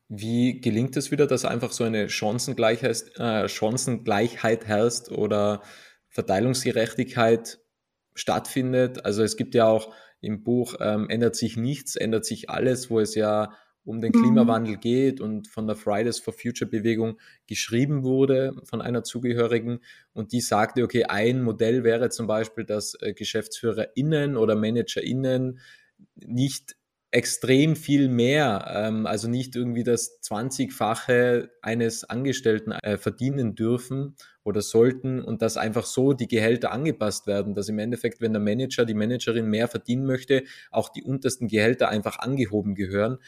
Wie 0.10 0.60
gelingt 0.60 0.96
es 0.98 1.12
wieder, 1.12 1.28
dass 1.28 1.46
einfach 1.46 1.72
so 1.72 1.84
eine 1.84 2.10
Chancengleichheit, 2.10 3.12
äh, 3.18 3.48
Chancengleichheit 3.48 4.66
herrscht 4.66 5.10
oder 5.10 5.62
Verteilungsgerechtigkeit 6.10 7.60
stattfindet? 8.14 9.06
Also 9.06 9.24
es 9.24 9.38
gibt 9.38 9.56
ja 9.56 9.66
auch 9.68 9.94
im 10.22 10.44
Buch 10.44 10.76
ähm, 10.80 11.10
Ändert 11.10 11.36
sich 11.36 11.58
nichts, 11.58 11.96
ändert 11.96 12.26
sich 12.26 12.50
alles, 12.50 12.90
wo 12.90 13.00
es 13.00 13.16
ja 13.16 13.54
um 13.86 14.00
den 14.00 14.14
mhm. 14.16 14.22
Klimawandel 14.22 14.78
geht 14.78 15.20
und 15.20 15.48
von 15.48 15.68
der 15.68 15.76
Fridays 15.76 16.20
for 16.20 16.34
Future 16.34 16.70
Bewegung 16.70 17.20
geschrieben 17.48 18.04
wurde 18.04 18.54
von 18.64 18.82
einer 18.82 19.04
Zugehörigen 19.04 19.80
und 20.14 20.32
die 20.32 20.42
sagte, 20.42 20.84
okay, 20.84 21.06
ein 21.06 21.42
Modell 21.42 21.84
wäre 21.84 22.10
zum 22.10 22.28
Beispiel, 22.28 22.64
dass 22.64 22.96
äh, 23.02 23.14
GeschäftsführerInnen 23.14 24.38
oder 24.38 24.56
ManagerInnen 24.56 25.60
nicht 26.16 26.76
extrem 27.14 27.76
viel 27.76 28.10
mehr, 28.10 28.66
ähm, 28.74 29.06
also 29.06 29.30
nicht 29.30 29.56
irgendwie 29.56 29.84
das 29.84 30.20
20-fache 30.24 31.52
eines 31.62 32.04
Angestellten 32.06 32.72
äh, 32.72 32.98
verdienen 32.98 33.54
dürfen 33.54 34.16
oder 34.44 34.64
sollten 34.64 35.22
und 35.22 35.44
dass 35.44 35.56
einfach 35.56 35.86
so 35.86 36.14
die 36.14 36.28
Gehälter 36.28 36.72
angepasst 36.72 37.28
werden, 37.28 37.54
dass 37.54 37.70
im 37.70 37.78
Endeffekt, 37.78 38.20
wenn 38.20 38.34
der 38.34 38.42
Manager, 38.42 38.84
die 38.86 38.96
Managerin 38.96 39.46
mehr 39.46 39.68
verdienen 39.68 40.08
möchte, 40.08 40.44
auch 40.72 40.90
die 40.90 41.04
untersten 41.04 41.48
Gehälter 41.48 41.88
einfach 41.90 42.18
angehoben 42.18 42.74
gehören. 42.74 43.20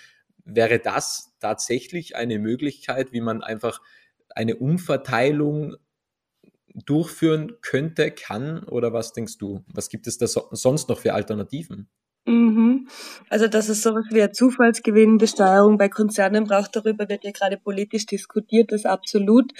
Wäre 0.43 0.79
das 0.79 1.35
tatsächlich 1.39 2.15
eine 2.15 2.39
Möglichkeit, 2.39 3.13
wie 3.13 3.21
man 3.21 3.43
einfach 3.43 3.81
eine 4.29 4.55
Umverteilung 4.55 5.75
durchführen 6.73 7.57
könnte, 7.61 8.09
kann? 8.09 8.63
Oder 8.63 8.93
was 8.93 9.13
denkst 9.13 9.37
du? 9.37 9.63
Was 9.71 9.89
gibt 9.89 10.07
es 10.07 10.17
da 10.17 10.25
so, 10.25 10.47
sonst 10.51 10.89
noch 10.89 10.99
für 10.99 11.13
Alternativen? 11.13 11.87
Mhm. 12.25 12.87
Also, 13.29 13.47
dass 13.47 13.69
es 13.69 13.81
sowas 13.83 14.05
wie 14.09 14.21
eine 14.21 14.31
Zufallsgewinnbesteuerung 14.31 15.77
bei 15.77 15.89
Konzernen 15.89 16.45
braucht, 16.45 16.75
darüber 16.75 17.07
wird 17.07 17.23
ja 17.23 17.31
gerade 17.31 17.57
politisch 17.57 18.05
diskutiert, 18.07 18.71
das 18.71 18.85
absolut. 18.85 19.51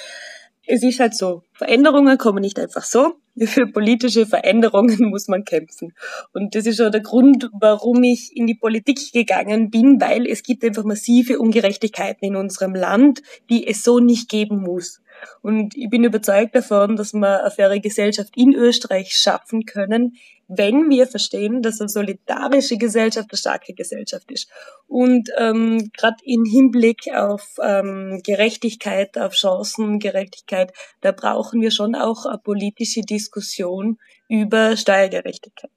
Es 0.67 0.81
ist 0.81 0.99
halt 0.99 1.13
so, 1.13 1.43
Veränderungen 1.53 2.17
kommen 2.17 2.41
nicht 2.41 2.57
einfach 2.57 2.83
so. 2.83 3.13
Für 3.37 3.67
politische 3.67 4.25
Veränderungen 4.25 4.97
muss 5.09 5.27
man 5.27 5.43
kämpfen. 5.43 5.93
Und 6.33 6.55
das 6.55 6.65
ist 6.65 6.81
auch 6.81 6.89
der 6.89 7.01
Grund, 7.01 7.49
warum 7.53 8.01
ich 8.01 8.35
in 8.35 8.47
die 8.47 8.55
Politik 8.55 9.11
gegangen 9.13 9.69
bin, 9.69 10.01
weil 10.01 10.25
es 10.25 10.41
gibt 10.41 10.63
einfach 10.63 10.85
massive 10.85 11.37
Ungerechtigkeiten 11.37 12.25
in 12.25 12.35
unserem 12.35 12.73
Land, 12.73 13.21
die 13.49 13.67
es 13.67 13.83
so 13.83 13.99
nicht 13.99 14.27
geben 14.27 14.63
muss. 14.63 15.01
Und 15.41 15.75
ich 15.75 15.89
bin 15.89 16.03
überzeugt 16.03 16.55
davon, 16.55 16.95
dass 16.95 17.13
wir 17.13 17.41
eine 17.41 17.51
faire 17.51 17.79
Gesellschaft 17.79 18.35
in 18.35 18.53
Österreich 18.53 19.15
schaffen 19.15 19.65
können, 19.65 20.17
wenn 20.47 20.89
wir 20.89 21.07
verstehen, 21.07 21.61
dass 21.61 21.81
eine 21.81 21.89
solidarische 21.89 22.77
Gesellschaft 22.77 23.29
eine 23.31 23.37
starke 23.37 23.73
Gesellschaft 23.73 24.31
ist. 24.31 24.49
Und 24.87 25.29
ähm, 25.37 25.89
gerade 25.93 26.17
im 26.23 26.45
Hinblick 26.45 27.07
auf 27.13 27.57
ähm, 27.61 28.21
Gerechtigkeit, 28.23 29.17
auf 29.17 29.33
Chancengerechtigkeit, 29.33 30.71
da 31.01 31.11
brauchen 31.11 31.61
wir 31.61 31.71
schon 31.71 31.95
auch 31.95 32.25
eine 32.25 32.37
politische 32.37 33.01
Diskussion 33.01 33.97
über 34.29 34.77
Steuergerechtigkeit. 34.77 35.71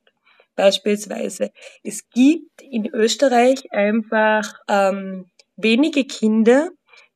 Beispielsweise, 0.54 1.52
es 1.84 2.10
gibt 2.10 2.62
in 2.62 2.86
Österreich 2.86 3.72
einfach 3.72 4.54
ähm, 4.68 5.26
wenige 5.56 6.04
Kinder, 6.04 6.70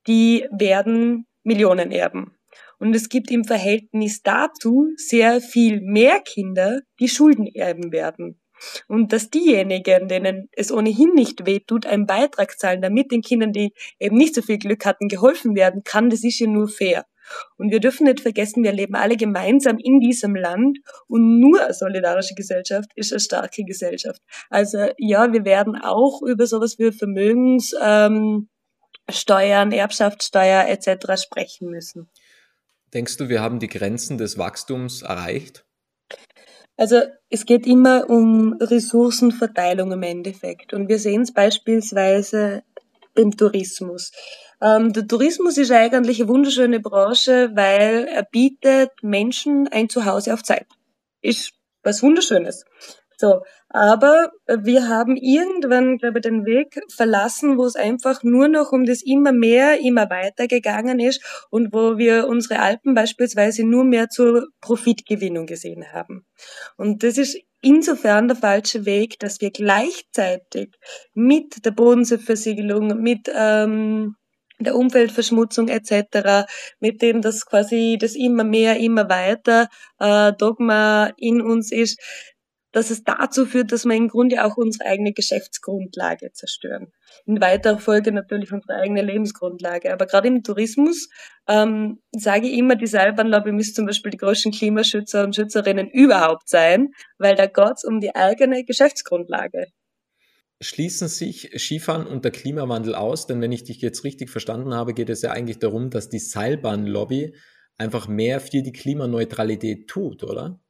die 0.06 0.46
werden 0.52 1.26
Millionen 1.42 1.90
erben. 1.90 2.36
Und 2.78 2.94
es 2.94 3.08
gibt 3.08 3.30
im 3.30 3.44
Verhältnis 3.44 4.22
dazu 4.22 4.88
sehr 4.96 5.40
viel 5.40 5.80
mehr 5.80 6.20
Kinder, 6.20 6.80
die 7.00 7.08
Schulden 7.08 7.46
erben 7.46 7.92
werden. 7.92 8.40
Und 8.88 9.12
dass 9.12 9.30
diejenigen, 9.30 10.08
denen 10.08 10.48
es 10.52 10.70
ohnehin 10.70 11.14
nicht 11.14 11.46
wehtut, 11.46 11.86
einen 11.86 12.06
Beitrag 12.06 12.58
zahlen, 12.58 12.82
damit 12.82 13.10
den 13.10 13.22
Kindern, 13.22 13.52
die 13.52 13.72
eben 13.98 14.16
nicht 14.16 14.34
so 14.34 14.42
viel 14.42 14.58
Glück 14.58 14.84
hatten, 14.84 15.08
geholfen 15.08 15.56
werden 15.56 15.82
kann, 15.84 16.10
das 16.10 16.22
ist 16.24 16.38
ja 16.38 16.46
nur 16.46 16.68
fair. 16.68 17.04
Und 17.56 17.70
wir 17.70 17.80
dürfen 17.80 18.04
nicht 18.04 18.20
vergessen, 18.20 18.64
wir 18.64 18.72
leben 18.72 18.94
alle 18.94 19.16
gemeinsam 19.16 19.78
in 19.78 20.00
diesem 20.00 20.34
Land 20.34 20.78
und 21.06 21.38
nur 21.38 21.62
eine 21.62 21.74
solidarische 21.74 22.34
Gesellschaft 22.34 22.90
ist 22.94 23.12
eine 23.12 23.20
starke 23.20 23.64
Gesellschaft. 23.64 24.20
Also 24.50 24.88
ja, 24.98 25.32
wir 25.32 25.44
werden 25.44 25.76
auch 25.76 26.22
über 26.22 26.46
sowas 26.46 26.78
wie 26.78 26.92
Vermögenssteuern, 26.92 28.14
ähm, 28.14 28.48
Erbschaftssteuer 29.06 30.66
etc. 30.68 31.22
sprechen 31.22 31.68
müssen. 31.68 32.10
Denkst 32.94 33.16
du, 33.16 33.28
wir 33.28 33.40
haben 33.40 33.58
die 33.58 33.68
Grenzen 33.68 34.18
des 34.18 34.38
Wachstums 34.38 35.02
erreicht? 35.02 35.64
Also 36.76 37.02
es 37.28 37.46
geht 37.46 37.66
immer 37.66 38.08
um 38.10 38.54
Ressourcenverteilung 38.60 39.92
im 39.92 40.02
Endeffekt. 40.02 40.72
Und 40.74 40.88
wir 40.88 40.98
sehen 40.98 41.22
es 41.22 41.32
beispielsweise 41.32 42.62
im 43.14 43.36
Tourismus. 43.36 44.10
Ähm, 44.60 44.92
der 44.92 45.06
Tourismus 45.06 45.58
ist 45.58 45.70
eigentlich 45.70 46.20
eine 46.20 46.28
wunderschöne 46.28 46.80
Branche, 46.80 47.50
weil 47.54 48.06
er 48.06 48.22
bietet 48.24 48.90
Menschen 49.02 49.68
ein 49.68 49.88
Zuhause 49.88 50.32
auf 50.32 50.42
Zeit. 50.42 50.66
Ist 51.20 51.52
was 51.82 52.02
Wunderschönes. 52.02 52.64
So, 53.18 53.42
aber 53.72 54.30
wir 54.46 54.88
haben 54.88 55.16
irgendwann, 55.16 55.96
glaube 55.96 56.18
ich, 56.18 56.22
den 56.22 56.44
Weg 56.44 56.78
verlassen, 56.94 57.56
wo 57.56 57.64
es 57.64 57.74
einfach 57.74 58.22
nur 58.22 58.48
noch 58.48 58.72
um 58.72 58.84
das 58.84 59.02
immer 59.02 59.32
mehr, 59.32 59.80
immer 59.80 60.10
weiter 60.10 60.46
gegangen 60.46 61.00
ist 61.00 61.22
und 61.50 61.72
wo 61.72 61.96
wir 61.96 62.28
unsere 62.28 62.60
Alpen 62.60 62.94
beispielsweise 62.94 63.64
nur 63.64 63.84
mehr 63.84 64.10
zur 64.10 64.48
Profitgewinnung 64.60 65.46
gesehen 65.46 65.90
haben. 65.92 66.26
Und 66.76 67.02
das 67.02 67.16
ist 67.16 67.38
insofern 67.62 68.28
der 68.28 68.36
falsche 68.36 68.84
Weg, 68.84 69.18
dass 69.20 69.40
wir 69.40 69.50
gleichzeitig 69.50 70.74
mit 71.14 71.64
der 71.64 71.70
Bodenseeversiegelung, 71.70 73.00
mit 73.00 73.30
ähm, 73.34 74.16
der 74.58 74.76
Umweltverschmutzung 74.76 75.68
etc., 75.68 76.46
mit 76.80 77.02
dem 77.02 77.20
das 77.20 77.46
quasi 77.46 77.96
das 78.00 78.14
immer 78.14 78.44
mehr, 78.44 78.78
immer 78.78 79.08
weiter 79.08 79.68
äh, 79.98 80.32
Dogma 80.32 81.12
in 81.16 81.40
uns 81.40 81.72
ist, 81.72 82.00
dass 82.72 82.90
es 82.90 83.04
dazu 83.04 83.46
führt, 83.46 83.70
dass 83.70 83.84
wir 83.84 83.94
im 83.94 84.08
Grunde 84.08 84.44
auch 84.44 84.56
unsere 84.56 84.88
eigene 84.88 85.12
Geschäftsgrundlage 85.12 86.32
zerstören. 86.32 86.92
In 87.26 87.40
weiterer 87.40 87.78
Folge 87.78 88.12
natürlich 88.12 88.52
unsere 88.52 88.74
eigene 88.78 89.02
Lebensgrundlage. 89.02 89.92
Aber 89.92 90.06
gerade 90.06 90.28
im 90.28 90.42
Tourismus 90.42 91.08
ähm, 91.46 92.00
sage 92.12 92.48
ich 92.48 92.58
immer, 92.58 92.76
die 92.76 92.86
Seilbahnlobby 92.86 93.52
müsste 93.52 93.74
zum 93.74 93.86
Beispiel 93.86 94.10
die 94.10 94.18
größten 94.18 94.52
Klimaschützer 94.52 95.24
und 95.24 95.36
Schützerinnen 95.36 95.90
überhaupt 95.90 96.48
sein, 96.48 96.88
weil 97.18 97.36
da 97.36 97.46
geht 97.46 97.76
es 97.76 97.84
um 97.84 98.00
die 98.00 98.14
eigene 98.14 98.64
Geschäftsgrundlage. 98.64 99.66
Schließen 100.60 101.08
sich 101.08 101.50
Skifahren 101.58 102.06
und 102.06 102.24
der 102.24 102.30
Klimawandel 102.30 102.94
aus? 102.94 103.26
Denn 103.26 103.40
wenn 103.40 103.52
ich 103.52 103.64
dich 103.64 103.80
jetzt 103.80 104.04
richtig 104.04 104.30
verstanden 104.30 104.74
habe, 104.74 104.94
geht 104.94 105.10
es 105.10 105.20
ja 105.22 105.32
eigentlich 105.32 105.58
darum, 105.58 105.90
dass 105.90 106.08
die 106.08 106.20
Seilbahnlobby 106.20 107.34
einfach 107.78 108.06
mehr 108.06 108.40
für 108.40 108.62
die 108.62 108.72
Klimaneutralität 108.72 109.88
tut, 109.88 110.22
oder? 110.22 110.60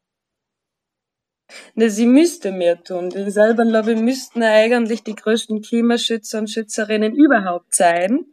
Ne, 1.75 1.91
sie 1.91 2.07
müsste 2.07 2.53
mehr 2.53 2.83
tun. 2.83 3.11
Die 3.11 3.21
ich, 3.21 4.01
müssten 4.01 4.43
eigentlich 4.43 5.03
die 5.03 5.15
größten 5.15 5.63
Klimaschützer 5.63 6.39
und 6.39 6.51
Schützerinnen 6.51 7.15
überhaupt 7.15 7.75
sein, 7.75 8.27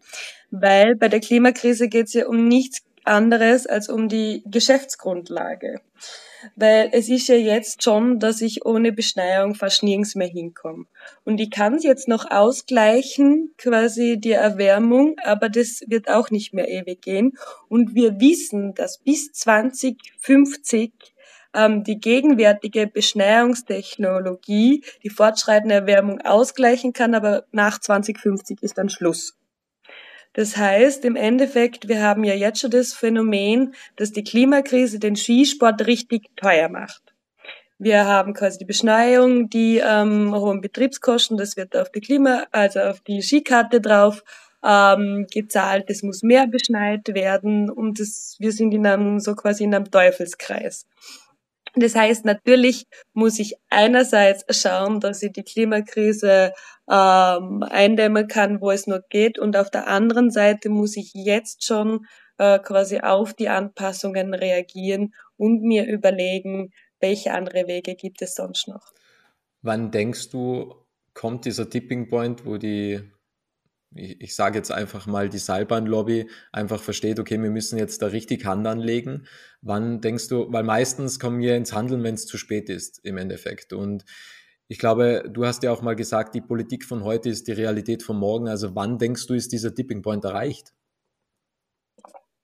weil 0.51 0.95
bei 0.95 1.07
der 1.07 1.19
Klimakrise 1.19 1.87
geht 1.87 2.07
es 2.07 2.13
ja 2.13 2.27
um 2.27 2.47
nichts 2.47 2.81
anderes 3.03 3.65
als 3.65 3.89
um 3.89 4.07
die 4.07 4.43
Geschäftsgrundlage. 4.45 5.81
Weil 6.55 6.89
es 6.93 7.09
ist 7.09 7.27
ja 7.27 7.35
jetzt 7.35 7.83
schon, 7.83 8.19
dass 8.19 8.39
ich 8.39 8.65
ohne 8.65 8.93
Beschneiung 8.93 9.55
fast 9.55 9.83
nirgends 9.83 10.15
mehr 10.15 10.29
hinkomme. 10.29 10.85
Und 11.25 11.39
ich 11.41 11.51
kann 11.51 11.75
es 11.75 11.83
jetzt 11.83 12.07
noch 12.07 12.31
ausgleichen, 12.31 13.53
quasi 13.57 14.17
die 14.17 14.31
Erwärmung, 14.31 15.15
aber 15.21 15.49
das 15.49 15.81
wird 15.87 16.09
auch 16.09 16.29
nicht 16.29 16.53
mehr 16.53 16.69
ewig 16.69 17.01
gehen. 17.01 17.33
Und 17.67 17.93
wir 17.93 18.21
wissen, 18.21 18.73
dass 18.73 18.99
bis 18.99 19.33
2050 19.33 20.93
ähm, 21.59 21.83
die 21.83 21.99
gegenwärtige 21.99 22.87
Beschneiungstechnologie 22.87 24.83
die 25.03 25.09
fortschreitende 25.09 25.75
Erwärmung 25.75 26.21
ausgleichen 26.21 26.93
kann, 26.93 27.13
aber 27.15 27.43
nach 27.51 27.79
2050 27.79 28.63
ist 28.63 28.77
dann 28.77 28.89
Schluss. 28.89 29.35
Das 30.33 30.57
heißt, 30.57 31.05
im 31.05 31.15
Endeffekt, 31.15 31.87
wir 31.87 32.03
haben 32.03 32.23
ja 32.23 32.35
jetzt 32.35 32.61
schon 32.61 32.71
das 32.71 32.93
Phänomen, 32.93 33.73
dass 33.95 34.11
die 34.11 34.23
Klimakrise 34.23 34.99
den 34.99 35.15
Skisport 35.15 35.85
richtig 35.87 36.29
teuer 36.35 36.69
macht. 36.69 37.01
Wir 37.79 38.05
haben 38.05 38.33
quasi 38.33 38.59
die 38.59 38.65
Beschneiung, 38.65 39.49
die 39.49 39.81
ähm, 39.83 40.35
hohen 40.35 40.61
Betriebskosten, 40.61 41.37
das 41.37 41.57
wird 41.57 41.75
auf 41.75 41.89
die 41.89 42.01
Klima, 42.01 42.43
also 42.51 42.81
auf 42.81 42.99
die 42.99 43.21
Skikarte 43.21 43.81
drauf 43.81 44.23
ähm, 44.63 45.25
gezahlt, 45.31 45.85
es 45.89 46.03
muss 46.03 46.21
mehr 46.21 46.47
beschneit 46.47 47.07
werden 47.13 47.69
und 47.69 47.99
das, 47.99 48.35
wir 48.39 48.51
sind 48.51 48.73
in 48.73 48.85
einem 48.85 49.19
so 49.19 49.35
quasi 49.35 49.63
in 49.63 49.73
einem 49.73 49.89
Teufelskreis. 49.89 50.85
Das 51.79 51.95
heißt, 51.95 52.25
natürlich 52.25 52.85
muss 53.13 53.39
ich 53.39 53.55
einerseits 53.69 54.45
schauen, 54.59 54.99
dass 54.99 55.23
ich 55.23 55.31
die 55.31 55.43
Klimakrise 55.43 56.53
ähm, 56.89 57.63
eindämmen 57.63 58.27
kann, 58.27 58.61
wo 58.61 58.71
es 58.71 58.87
nur 58.87 59.03
geht, 59.09 59.39
und 59.39 59.55
auf 59.55 59.69
der 59.69 59.87
anderen 59.87 60.31
Seite 60.31 60.69
muss 60.69 60.97
ich 60.97 61.11
jetzt 61.13 61.63
schon 61.63 62.05
äh, 62.37 62.59
quasi 62.59 62.99
auf 62.99 63.33
die 63.33 63.49
Anpassungen 63.49 64.33
reagieren 64.33 65.13
und 65.37 65.61
mir 65.61 65.85
überlegen, 65.87 66.71
welche 66.99 67.33
andere 67.33 67.67
Wege 67.67 67.95
gibt 67.95 68.21
es 68.21 68.35
sonst 68.35 68.67
noch. 68.67 68.93
Wann 69.61 69.91
denkst 69.91 70.29
du, 70.29 70.73
kommt 71.13 71.45
dieser 71.45 71.69
Tipping 71.69 72.09
Point, 72.09 72.45
wo 72.45 72.57
die 72.57 73.01
ich, 73.95 74.21
ich 74.21 74.35
sage 74.35 74.57
jetzt 74.57 74.71
einfach 74.71 75.07
mal, 75.07 75.29
die 75.29 75.37
Seilbahnlobby 75.37 76.29
einfach 76.51 76.81
versteht, 76.81 77.19
okay, 77.19 77.41
wir 77.41 77.49
müssen 77.49 77.77
jetzt 77.77 78.01
da 78.01 78.07
richtig 78.07 78.45
Hand 78.45 78.65
anlegen. 78.67 79.25
Wann 79.61 80.01
denkst 80.01 80.27
du, 80.27 80.51
weil 80.51 80.63
meistens 80.63 81.19
kommen 81.19 81.39
wir 81.39 81.55
ins 81.55 81.73
Handeln, 81.73 82.03
wenn 82.03 82.15
es 82.15 82.25
zu 82.25 82.37
spät 82.37 82.69
ist 82.69 83.03
im 83.03 83.17
Endeffekt. 83.17 83.73
Und 83.73 84.05
ich 84.67 84.79
glaube, 84.79 85.23
du 85.27 85.45
hast 85.45 85.63
ja 85.63 85.71
auch 85.71 85.81
mal 85.81 85.95
gesagt, 85.95 86.35
die 86.35 86.41
Politik 86.41 86.85
von 86.85 87.03
heute 87.03 87.29
ist 87.29 87.47
die 87.47 87.53
Realität 87.53 88.03
von 88.03 88.17
morgen. 88.17 88.47
Also 88.47 88.75
wann 88.75 88.97
denkst 88.97 89.25
du, 89.27 89.33
ist 89.33 89.51
dieser 89.51 89.73
Tipping 89.73 90.01
Point 90.01 90.23
erreicht? 90.25 90.73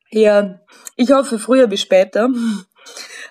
Ja, 0.10 0.62
ich 0.96 1.12
hoffe 1.12 1.40
früher 1.40 1.68
bis 1.68 1.82
später. 1.82 2.30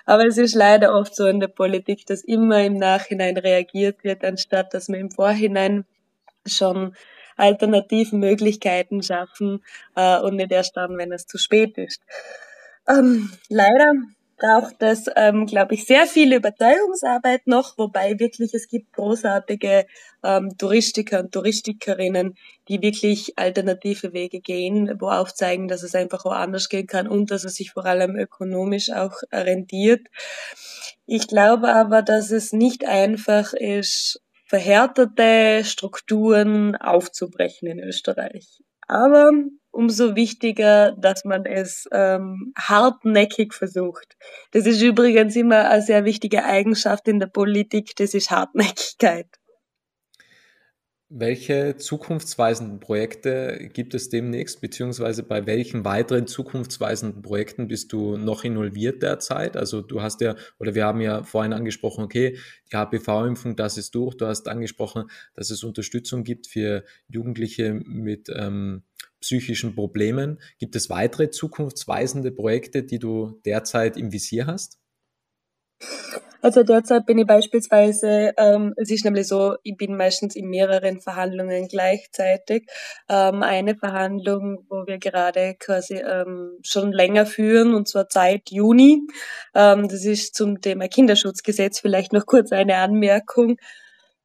Aber 0.05 0.25
es 0.25 0.37
ist 0.37 0.53
leider 0.53 0.93
oft 0.93 1.15
so 1.15 1.25
in 1.25 1.39
der 1.39 1.47
Politik, 1.47 2.05
dass 2.05 2.23
immer 2.23 2.63
im 2.63 2.77
Nachhinein 2.77 3.37
reagiert 3.37 4.03
wird, 4.03 4.23
anstatt 4.23 4.73
dass 4.73 4.87
man 4.87 4.99
im 4.99 5.11
Vorhinein 5.11 5.85
schon 6.45 6.95
alternativen 7.35 8.19
Möglichkeiten 8.19 9.03
schaffen 9.03 9.63
äh, 9.95 10.19
und 10.19 10.35
nicht 10.35 10.51
erst 10.51 10.77
dann, 10.77 10.97
wenn 10.97 11.11
es 11.11 11.27
zu 11.27 11.37
spät 11.37 11.77
ist. 11.77 12.01
Ähm, 12.87 13.31
leider 13.49 13.93
braucht 14.37 14.81
es, 14.81 15.05
ähm, 15.15 15.45
glaube 15.45 15.75
ich, 15.75 15.85
sehr 15.85 16.07
viel 16.07 16.33
Überzeugungsarbeit 16.33 17.47
noch, 17.47 17.77
wobei 17.77 18.19
wirklich 18.19 18.53
es 18.53 18.67
gibt 18.67 18.93
großartige 18.93 19.85
ähm, 20.23 20.57
Touristiker 20.57 21.21
und 21.21 21.31
Touristikerinnen, 21.31 22.35
die 22.67 22.81
wirklich 22.81 23.37
alternative 23.37 24.13
Wege 24.13 24.41
gehen, 24.41 24.97
wo 24.99 25.09
aufzeigen, 25.09 25.67
dass 25.67 25.83
es 25.83 25.95
einfach 25.95 26.25
auch 26.25 26.33
anders 26.33 26.69
gehen 26.69 26.87
kann 26.87 27.07
und 27.07 27.31
dass 27.31 27.45
es 27.45 27.55
sich 27.55 27.71
vor 27.71 27.85
allem 27.85 28.15
ökonomisch 28.15 28.91
auch 28.91 29.15
rentiert. 29.31 30.07
Ich 31.05 31.27
glaube 31.27 31.73
aber, 31.73 32.01
dass 32.01 32.31
es 32.31 32.51
nicht 32.51 32.85
einfach 32.85 33.53
ist, 33.53 34.21
verhärtete 34.45 35.63
Strukturen 35.63 36.75
aufzubrechen 36.75 37.67
in 37.67 37.79
Österreich. 37.79 38.61
Aber 38.87 39.31
umso 39.71 40.15
wichtiger, 40.15 40.93
dass 40.93 41.25
man 41.25 41.45
es 41.45 41.87
ähm, 41.91 42.53
hartnäckig 42.57 43.53
versucht. 43.53 44.15
Das 44.51 44.65
ist 44.65 44.81
übrigens 44.81 45.35
immer 45.35 45.69
eine 45.69 45.81
sehr 45.81 46.05
wichtige 46.05 46.45
Eigenschaft 46.45 47.07
in 47.07 47.19
der 47.19 47.27
Politik, 47.27 47.95
das 47.97 48.13
ist 48.13 48.31
Hartnäckigkeit. 48.31 49.27
Welche 51.17 51.77
zukunftsweisenden 51.77 52.81
Projekte 52.81 53.69
gibt 53.71 53.93
es 53.93 54.09
demnächst, 54.09 54.59
beziehungsweise 54.59 55.23
bei 55.23 55.45
welchen 55.45 55.85
weiteren 55.85 56.27
zukunftsweisenden 56.27 57.21
Projekten 57.21 57.69
bist 57.69 57.93
du 57.93 58.17
noch 58.17 58.43
involviert 58.43 59.01
derzeit? 59.01 59.55
Also 59.55 59.81
du 59.81 60.01
hast 60.01 60.19
ja, 60.19 60.35
oder 60.59 60.75
wir 60.75 60.83
haben 60.83 60.99
ja 60.99 61.23
vorhin 61.23 61.53
angesprochen, 61.53 62.03
okay, 62.03 62.37
die 62.69 62.75
HPV-Impfung, 62.75 63.55
das 63.55 63.77
ist 63.77 63.95
durch. 63.95 64.15
Du 64.17 64.25
hast 64.25 64.49
angesprochen, 64.49 65.05
dass 65.35 65.51
es 65.51 65.63
Unterstützung 65.63 66.25
gibt 66.25 66.47
für 66.47 66.83
Jugendliche 67.07 67.73
mit 67.73 68.27
ähm, 68.35 68.83
psychischen 69.21 69.73
Problemen. 69.73 70.41
Gibt 70.59 70.75
es 70.75 70.89
weitere 70.89 71.29
zukunftsweisende 71.29 72.33
Projekte, 72.33 72.83
die 72.83 72.99
du 72.99 73.39
derzeit 73.45 73.95
im 73.95 74.11
Visier 74.11 74.47
hast? 74.47 74.79
Also 76.41 76.61
derzeit 76.61 77.07
bin 77.07 77.17
ich 77.17 77.25
beispielsweise, 77.25 78.31
ähm, 78.37 78.73
es 78.77 78.91
ist 78.91 79.03
nämlich 79.03 79.27
so, 79.27 79.55
ich 79.63 79.75
bin 79.77 79.97
meistens 79.97 80.35
in 80.35 80.47
mehreren 80.47 81.01
Verhandlungen 81.01 81.67
gleichzeitig. 81.67 82.67
Ähm, 83.09 83.41
eine 83.41 83.75
Verhandlung, 83.75 84.63
wo 84.69 84.85
wir 84.85 84.99
gerade 84.99 85.55
quasi 85.57 85.95
ähm, 85.95 86.59
schon 86.61 86.91
länger 86.91 87.25
führen, 87.25 87.73
und 87.73 87.87
zwar 87.87 88.05
seit 88.09 88.51
Juni. 88.51 89.07
Ähm, 89.55 89.87
das 89.87 90.05
ist 90.05 90.35
zum 90.35 90.61
Thema 90.61 90.87
Kinderschutzgesetz. 90.87 91.79
Vielleicht 91.79 92.13
noch 92.13 92.27
kurz 92.27 92.51
eine 92.51 92.77
Anmerkung. 92.77 93.57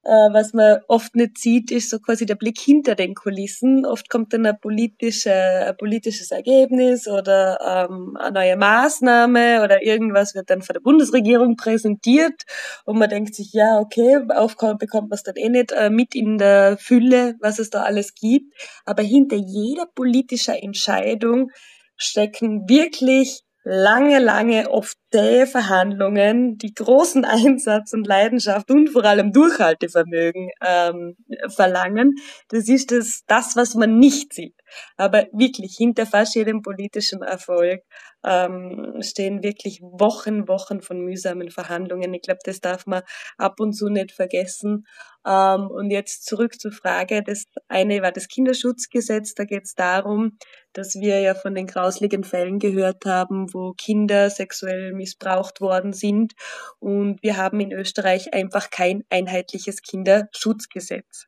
Äh, 0.03 0.33
was 0.33 0.55
man 0.55 0.81
oft 0.89 1.15
nicht 1.15 1.37
sieht, 1.37 1.71
ist 1.71 1.91
so 1.91 1.99
quasi 1.99 2.25
der 2.25 2.35
Blick 2.35 2.59
hinter 2.59 2.95
den 2.95 3.15
Kulissen. 3.15 3.85
Oft 3.85 4.09
kommt 4.09 4.33
dann 4.33 4.47
ein, 4.47 4.59
politische, 4.59 5.33
ein 5.33 5.77
politisches 5.77 6.31
Ergebnis 6.31 7.07
oder 7.07 7.89
ähm, 7.91 8.17
eine 8.19 8.33
neue 8.33 8.57
Maßnahme 8.57 9.63
oder 9.63 9.83
irgendwas 9.83 10.35
wird 10.35 10.49
dann 10.49 10.63
von 10.63 10.73
der 10.73 10.81
Bundesregierung 10.81 11.57
präsentiert 11.57 12.45
und 12.87 12.99
man 12.99 13.11
denkt 13.11 13.35
sich, 13.35 13.53
ja, 13.53 13.79
okay, 13.79 14.21
aufkommen 14.31 14.79
bekommt 14.79 15.11
man 15.11 15.17
es 15.17 15.23
dann 15.23 15.37
eh 15.37 15.51
nicht 15.51 15.73
äh, 15.73 15.91
mit 15.91 16.15
in 16.15 16.39
der 16.39 16.79
Fülle, 16.79 17.35
was 17.41 17.59
es 17.59 17.69
da 17.69 17.83
alles 17.83 18.15
gibt. 18.15 18.55
Aber 18.87 19.03
hinter 19.03 19.37
jeder 19.37 19.85
politischer 19.95 20.63
Entscheidung 20.63 21.51
stecken 21.97 22.67
wirklich 22.71 23.43
lange, 23.65 24.19
lange, 24.19 24.71
oft 24.71 24.97
zähe 25.11 25.47
Verhandlungen, 25.47 26.59
die 26.59 26.75
großen 26.75 27.25
Einsatz 27.27 27.93
und 27.93 28.07
Leidenschaft 28.07 28.71
und 28.71 28.91
vor 28.91 29.05
allem 29.05 29.33
Durchhaltevermögen 29.33 30.51
ähm, 30.65 31.17
verlangen. 31.49 32.15
Das 32.49 32.69
ist 32.69 32.91
das, 32.91 33.23
das, 33.27 33.57
was 33.57 33.75
man 33.75 33.99
nicht 33.99 34.33
sieht. 34.33 34.55
Aber 34.97 35.27
wirklich 35.33 35.77
hinter 35.77 36.07
fast 36.07 36.35
jedem 36.35 36.63
politischen 36.63 37.23
Erfolg 37.23 37.83
ähm, 38.25 38.97
stehen 39.01 39.43
wirklich 39.43 39.81
Wochen, 39.81 40.47
Wochen 40.49 40.81
von 40.81 41.01
mühsamen 41.01 41.51
Verhandlungen. 41.51 42.13
Ich 42.15 42.23
glaube, 42.23 42.41
das 42.45 42.61
darf 42.61 42.87
man 42.87 43.03
ab 43.39 43.61
und 43.61 43.73
zu 43.73 43.89
nicht 43.89 44.13
vergessen. 44.13 44.87
Ähm, 45.27 45.69
und 45.71 45.91
jetzt 45.91 46.25
zurück 46.27 46.61
zur 46.61 46.73
Frage. 46.73 47.23
Das 47.23 47.45
eine 47.69 48.03
war 48.03 48.13
das 48.13 48.29
Kinderschutzgesetz. 48.29 49.35
Da 49.35 49.45
geht 49.45 49.65
es 49.65 49.75
darum, 49.75 50.39
dass 50.73 50.95
wir 50.95 51.21
ja 51.21 51.35
von 51.35 51.55
den 51.55 51.67
grausligen 51.67 52.25
Fällen 52.25 52.59
gehört 52.59 53.05
haben, 53.07 53.53
wo 53.53 53.73
Kinder 53.73 54.31
sexuell 54.31 54.93
missbraucht 55.01 55.61
worden 55.61 55.93
sind. 55.93 56.35
Und 56.79 57.23
wir 57.23 57.37
haben 57.37 57.59
in 57.61 57.73
Österreich 57.73 58.35
einfach 58.35 58.71
kein 58.71 59.05
einheitliches 59.09 59.83
Kinderschutzgesetz. 59.83 61.27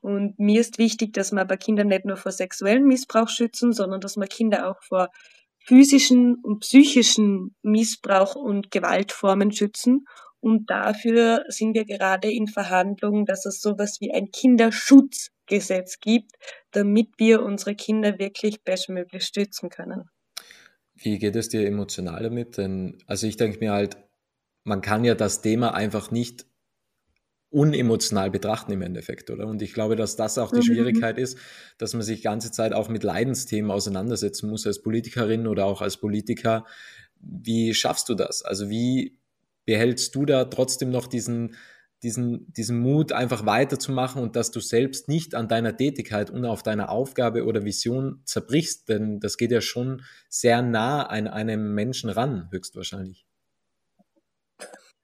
Und 0.00 0.38
mir 0.38 0.60
ist 0.60 0.78
wichtig, 0.78 1.12
dass 1.12 1.32
wir 1.32 1.40
aber 1.40 1.56
Kinder 1.56 1.84
nicht 1.84 2.04
nur 2.04 2.16
vor 2.16 2.32
sexuellem 2.32 2.84
Missbrauch 2.84 3.28
schützen, 3.28 3.72
sondern 3.72 4.00
dass 4.00 4.16
wir 4.16 4.26
Kinder 4.26 4.68
auch 4.68 4.82
vor 4.82 5.08
physischen 5.58 6.36
und 6.42 6.60
psychischen 6.60 7.56
Missbrauch 7.62 8.34
und 8.34 8.70
Gewaltformen 8.70 9.52
schützen. 9.52 10.06
Und 10.40 10.70
dafür 10.70 11.44
sind 11.48 11.74
wir 11.74 11.84
gerade 11.84 12.30
in 12.30 12.46
Verhandlungen, 12.46 13.24
dass 13.24 13.46
es 13.46 13.60
sowas 13.60 14.00
wie 14.00 14.12
ein 14.12 14.30
Kinderschutzgesetz 14.30 15.98
gibt, 16.00 16.32
damit 16.70 17.08
wir 17.18 17.42
unsere 17.42 17.74
Kinder 17.74 18.18
wirklich 18.18 18.62
bestmöglich 18.62 19.24
stützen 19.24 19.70
können. 19.70 20.08
Wie 20.96 21.18
geht 21.18 21.36
es 21.36 21.48
dir 21.48 21.66
emotional 21.66 22.22
damit? 22.22 22.56
Denn, 22.56 22.98
also 23.06 23.26
ich 23.26 23.36
denke 23.36 23.58
mir 23.60 23.72
halt, 23.72 23.96
man 24.64 24.80
kann 24.80 25.04
ja 25.04 25.14
das 25.14 25.42
Thema 25.42 25.74
einfach 25.74 26.10
nicht 26.10 26.46
unemotional 27.50 28.30
betrachten 28.30 28.72
im 28.72 28.82
Endeffekt, 28.82 29.30
oder? 29.30 29.46
Und 29.46 29.62
ich 29.62 29.72
glaube, 29.72 29.96
dass 29.96 30.16
das 30.16 30.36
auch 30.36 30.50
die 30.50 30.58
mhm. 30.58 30.62
Schwierigkeit 30.62 31.16
ist, 31.16 31.38
dass 31.78 31.94
man 31.94 32.02
sich 32.02 32.22
ganze 32.22 32.50
Zeit 32.50 32.72
auch 32.72 32.88
mit 32.88 33.04
Leidensthemen 33.04 33.70
auseinandersetzen 33.70 34.50
muss 34.50 34.66
als 34.66 34.82
Politikerin 34.82 35.46
oder 35.46 35.64
auch 35.64 35.80
als 35.80 35.96
Politiker. 35.96 36.66
Wie 37.20 37.72
schaffst 37.72 38.08
du 38.08 38.14
das? 38.14 38.42
Also 38.42 38.68
wie 38.68 39.18
behältst 39.64 40.14
du 40.14 40.26
da 40.26 40.44
trotzdem 40.44 40.90
noch 40.90 41.06
diesen, 41.06 41.54
diesen, 42.02 42.52
diesen 42.52 42.78
Mut, 42.78 43.12
einfach 43.12 43.46
weiterzumachen 43.46 44.22
und 44.22 44.36
dass 44.36 44.50
du 44.50 44.60
selbst 44.60 45.08
nicht 45.08 45.34
an 45.34 45.48
deiner 45.48 45.76
Tätigkeit 45.76 46.30
und 46.30 46.44
auf 46.44 46.62
deiner 46.62 46.90
Aufgabe 46.90 47.44
oder 47.44 47.64
Vision 47.64 48.20
zerbrichst? 48.24 48.88
Denn 48.88 49.20
das 49.20 49.36
geht 49.36 49.50
ja 49.50 49.60
schon 49.60 50.02
sehr 50.28 50.62
nah 50.62 51.04
an 51.04 51.28
einem 51.28 51.74
Menschen 51.74 52.10
ran, 52.10 52.48
höchstwahrscheinlich. 52.50 53.26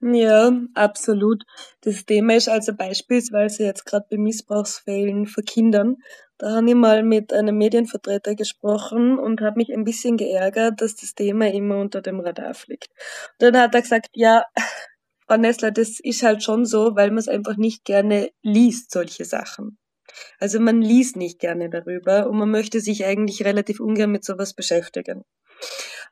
Ja, 0.05 0.51
absolut. 0.73 1.43
Das 1.79 2.05
Thema 2.05 2.35
ist 2.35 2.49
also 2.49 2.73
beispielsweise 2.75 3.63
jetzt 3.63 3.85
gerade 3.85 4.05
bei 4.11 4.17
Missbrauchsfällen 4.17 5.27
für 5.27 5.43
Kindern. 5.43 5.95
Da 6.37 6.57
habe 6.57 6.67
ich 6.67 6.75
mal 6.75 7.03
mit 7.03 7.31
einem 7.31 7.57
Medienvertreter 7.57 8.35
gesprochen 8.35 9.17
und 9.17 9.39
habe 9.39 9.55
mich 9.55 9.71
ein 9.71 9.85
bisschen 9.85 10.17
geärgert, 10.17 10.81
dass 10.81 10.97
das 10.97 11.15
Thema 11.15 11.49
immer 11.49 11.77
unter 11.77 12.01
dem 12.01 12.19
Radar 12.19 12.53
fliegt. 12.53 12.89
Und 13.39 13.55
dann 13.55 13.61
hat 13.61 13.73
er 13.75 13.81
gesagt, 13.81 14.09
ja, 14.13 14.43
Frau 15.33 15.39
Nessler, 15.39 15.71
das 15.71 15.99
ist 15.99 16.21
halt 16.21 16.43
schon 16.43 16.63
so, 16.63 16.95
weil 16.95 17.09
man 17.09 17.17
es 17.17 17.27
einfach 17.27 17.57
nicht 17.57 17.85
gerne 17.85 18.29
liest, 18.43 18.91
solche 18.91 19.25
Sachen. 19.25 19.79
Also 20.37 20.59
man 20.59 20.79
liest 20.79 21.15
nicht 21.15 21.39
gerne 21.39 21.71
darüber 21.71 22.29
und 22.29 22.37
man 22.37 22.51
möchte 22.51 22.81
sich 22.81 23.03
eigentlich 23.03 23.43
relativ 23.43 23.79
ungern 23.79 24.11
mit 24.11 24.23
sowas 24.23 24.53
beschäftigen. 24.53 25.23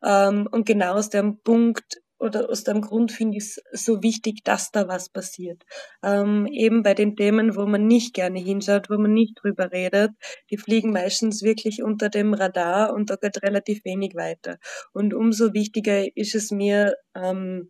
Ähm, 0.04 0.50
und 0.52 0.66
genau 0.66 0.94
aus 0.94 1.10
dem 1.10 1.40
Punkt 1.44 2.02
oder 2.18 2.50
aus 2.50 2.64
dem 2.64 2.82
Grund 2.82 3.12
finde 3.12 3.38
ich 3.38 3.44
es 3.44 3.86
so 3.86 4.02
wichtig, 4.02 4.44
dass 4.44 4.72
da 4.72 4.88
was 4.88 5.10
passiert. 5.10 5.62
Ähm, 6.02 6.48
eben 6.48 6.82
bei 6.82 6.96
den 6.96 7.16
Themen, 7.16 7.56
wo 7.56 7.68
man 7.68 7.86
nicht 7.86 8.16
gerne 8.16 8.40
hinschaut, 8.40 8.90
wo 8.90 8.98
man 8.98 9.14
nicht 9.14 9.36
drüber 9.44 9.72
redet, 9.72 10.14
die 10.50 10.58
fliegen 10.58 10.92
meistens 10.92 11.44
wirklich 11.44 11.84
unter 11.84 12.10
dem 12.10 12.34
Radar 12.34 12.92
und 12.92 13.12
da 13.12 13.18
geht 13.18 13.44
relativ 13.44 13.86
wenig 13.86 14.16
weiter. 14.16 14.58
Und 14.94 15.14
umso 15.14 15.54
wichtiger 15.54 16.08
ist 16.18 16.34
es 16.34 16.50
mir, 16.50 16.96
ähm, 17.14 17.70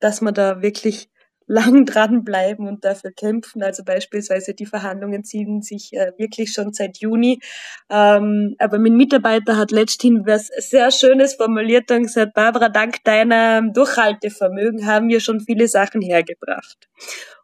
dass 0.00 0.20
man 0.20 0.34
da 0.34 0.62
wirklich 0.62 1.08
lang 1.48 1.84
dranbleiben 1.84 2.66
und 2.66 2.84
dafür 2.84 3.12
kämpfen. 3.12 3.62
Also 3.62 3.84
beispielsweise 3.84 4.52
die 4.52 4.66
Verhandlungen 4.66 5.22
ziehen 5.22 5.62
sich 5.62 5.92
äh, 5.92 6.10
wirklich 6.18 6.52
schon 6.52 6.72
seit 6.72 6.98
Juni. 6.98 7.38
Ähm, 7.88 8.56
aber 8.58 8.80
mein 8.80 8.96
Mitarbeiter 8.96 9.56
hat 9.56 9.70
letzthin 9.70 10.26
was 10.26 10.48
sehr 10.48 10.90
Schönes 10.90 11.34
formuliert 11.34 11.88
und 11.92 12.02
gesagt, 12.02 12.34
Barbara, 12.34 12.68
dank 12.68 13.04
deinem 13.04 13.72
Durchhaltevermögen 13.72 14.86
haben 14.86 15.08
wir 15.08 15.20
schon 15.20 15.38
viele 15.38 15.68
Sachen 15.68 16.02
hergebracht. 16.02 16.88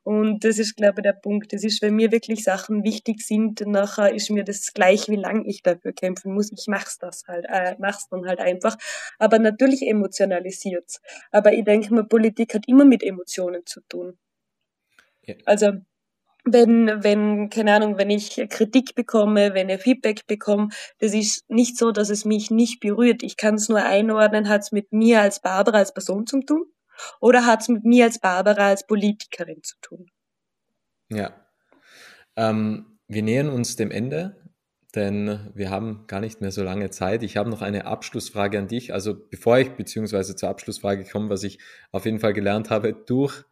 Und 0.04 0.44
das 0.44 0.58
ist, 0.58 0.76
glaube 0.76 1.00
ich, 1.00 1.02
der 1.04 1.12
Punkt. 1.12 1.52
Das 1.52 1.62
ist, 1.62 1.80
wenn 1.80 1.94
mir 1.94 2.10
wirklich 2.10 2.42
Sachen 2.42 2.82
wichtig 2.82 3.20
sind, 3.20 3.60
nachher 3.66 4.12
ist 4.12 4.30
mir 4.30 4.42
das 4.42 4.72
gleich, 4.74 5.08
wie 5.08 5.16
lang 5.16 5.44
ich 5.44 5.62
dafür 5.62 5.92
kämpfen 5.92 6.34
muss. 6.34 6.50
Ich 6.52 6.66
mach's 6.66 6.98
das 6.98 7.24
halt, 7.28 7.46
äh, 7.48 7.76
mach's 7.78 8.08
dann 8.08 8.26
halt 8.26 8.40
einfach. 8.40 8.76
Aber 9.18 9.38
natürlich 9.38 9.82
emotionalisiert's. 9.86 11.00
Aber 11.30 11.52
ich 11.52 11.64
denke 11.64 11.94
mal, 11.94 12.04
Politik 12.04 12.54
hat 12.54 12.66
immer 12.66 12.84
mit 12.84 13.04
Emotionen 13.04 13.64
zu 13.64 13.80
tun. 13.88 14.18
Ja. 15.24 15.36
Also, 15.44 15.72
wenn, 16.44 17.04
wenn, 17.04 17.50
keine 17.50 17.74
Ahnung, 17.74 17.96
wenn 17.96 18.10
ich 18.10 18.34
Kritik 18.50 18.96
bekomme, 18.96 19.54
wenn 19.54 19.68
ich 19.68 19.80
Feedback 19.80 20.26
bekomme, 20.26 20.70
das 20.98 21.14
ist 21.14 21.48
nicht 21.48 21.78
so, 21.78 21.92
dass 21.92 22.10
es 22.10 22.24
mich 22.24 22.50
nicht 22.50 22.80
berührt. 22.80 23.22
Ich 23.22 23.36
kann 23.36 23.54
es 23.54 23.68
nur 23.68 23.84
einordnen, 23.84 24.48
hat 24.48 24.62
es 24.62 24.72
mit 24.72 24.92
mir 24.92 25.20
als 25.20 25.40
Barbara, 25.40 25.78
als 25.78 25.94
Person 25.94 26.26
zu 26.26 26.40
tun 26.40 26.66
oder 27.20 27.46
hat 27.46 27.62
es 27.62 27.68
mit 27.68 27.84
mir 27.84 28.04
als 28.04 28.20
Barbara, 28.20 28.68
als 28.68 28.86
Politikerin 28.86 29.62
zu 29.62 29.76
tun? 29.80 30.06
Ja. 31.10 31.34
Ähm, 32.36 32.98
wir 33.08 33.22
nähern 33.22 33.50
uns 33.50 33.76
dem 33.76 33.90
Ende, 33.90 34.36
denn 34.94 35.50
wir 35.54 35.70
haben 35.70 36.04
gar 36.06 36.20
nicht 36.20 36.40
mehr 36.40 36.50
so 36.50 36.62
lange 36.62 36.90
Zeit. 36.90 37.22
Ich 37.22 37.36
habe 37.36 37.50
noch 37.50 37.62
eine 37.62 37.86
Abschlussfrage 37.86 38.58
an 38.58 38.68
dich. 38.68 38.92
Also 38.92 39.14
bevor 39.14 39.58
ich 39.58 39.70
beziehungsweise 39.70 40.36
zur 40.36 40.48
Abschlussfrage 40.48 41.04
komme, 41.04 41.30
was 41.30 41.42
ich 41.42 41.58
auf 41.90 42.04
jeden 42.04 42.20
Fall 42.20 42.32
gelernt 42.32 42.70
habe, 42.70 42.92
durch 42.92 43.44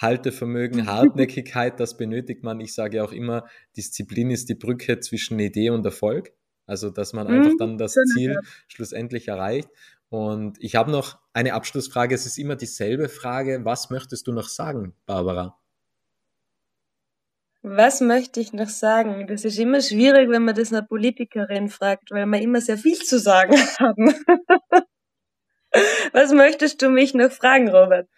Haltevermögen, 0.00 0.86
Hartnäckigkeit, 0.86 1.78
das 1.78 1.96
benötigt 1.96 2.42
man. 2.42 2.60
Ich 2.60 2.74
sage 2.74 3.04
auch 3.04 3.12
immer, 3.12 3.46
Disziplin 3.76 4.30
ist 4.30 4.48
die 4.48 4.54
Brücke 4.54 5.00
zwischen 5.00 5.38
Idee 5.38 5.70
und 5.70 5.84
Erfolg. 5.84 6.32
Also, 6.66 6.90
dass 6.90 7.12
man 7.12 7.26
einfach 7.26 7.52
mhm. 7.52 7.58
dann 7.58 7.78
das 7.78 7.94
Ziel 8.14 8.38
schlussendlich 8.68 9.26
erreicht. 9.26 9.68
Und 10.10 10.56
ich 10.60 10.74
habe 10.74 10.90
noch 10.90 11.18
eine 11.32 11.54
Abschlussfrage. 11.54 12.14
Es 12.14 12.26
ist 12.26 12.36
immer 12.36 12.56
dieselbe 12.56 13.08
Frage. 13.08 13.64
Was 13.64 13.90
möchtest 13.90 14.26
du 14.26 14.32
noch 14.32 14.48
sagen, 14.48 14.94
Barbara? 15.06 15.56
Was 17.62 18.00
möchte 18.00 18.40
ich 18.40 18.52
noch 18.52 18.68
sagen? 18.68 19.26
Das 19.28 19.44
ist 19.44 19.58
immer 19.58 19.80
schwierig, 19.80 20.28
wenn 20.30 20.44
man 20.44 20.54
das 20.54 20.72
einer 20.72 20.82
Politikerin 20.82 21.68
fragt, 21.68 22.10
weil 22.10 22.26
wir 22.26 22.40
immer 22.40 22.60
sehr 22.60 22.78
viel 22.78 22.98
zu 22.98 23.18
sagen 23.18 23.54
haben. 23.78 24.14
was 26.12 26.32
möchtest 26.32 26.82
du 26.82 26.90
mich 26.90 27.14
noch 27.14 27.30
fragen, 27.30 27.68
Robert? 27.68 28.08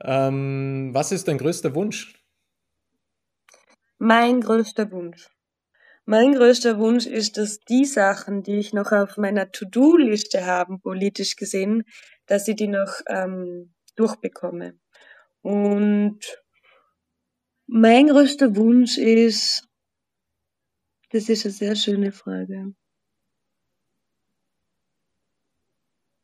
Ähm, 0.00 0.90
was 0.92 1.12
ist 1.12 1.28
dein 1.28 1.38
größter 1.38 1.74
Wunsch? 1.76 2.14
Mein 3.98 4.40
größter 4.40 4.90
Wunsch. 4.90 5.28
Mein 6.04 6.34
größter 6.34 6.78
Wunsch 6.78 7.06
ist, 7.06 7.36
dass 7.36 7.60
die 7.60 7.84
Sachen, 7.84 8.42
die 8.42 8.58
ich 8.58 8.72
noch 8.72 8.90
auf 8.90 9.16
meiner 9.18 9.52
To-Do-Liste 9.52 10.44
habe, 10.44 10.78
politisch 10.78 11.36
gesehen, 11.36 11.84
dass 12.26 12.48
ich 12.48 12.56
die 12.56 12.66
noch 12.66 13.00
ähm, 13.08 13.72
durchbekomme. 13.94 14.78
Und 15.42 16.18
mein 17.66 18.08
größter 18.08 18.56
Wunsch 18.56 18.98
ist, 18.98 19.68
das 21.10 21.28
ist 21.28 21.44
eine 21.44 21.52
sehr 21.52 21.76
schöne 21.76 22.10
Frage. 22.10 22.74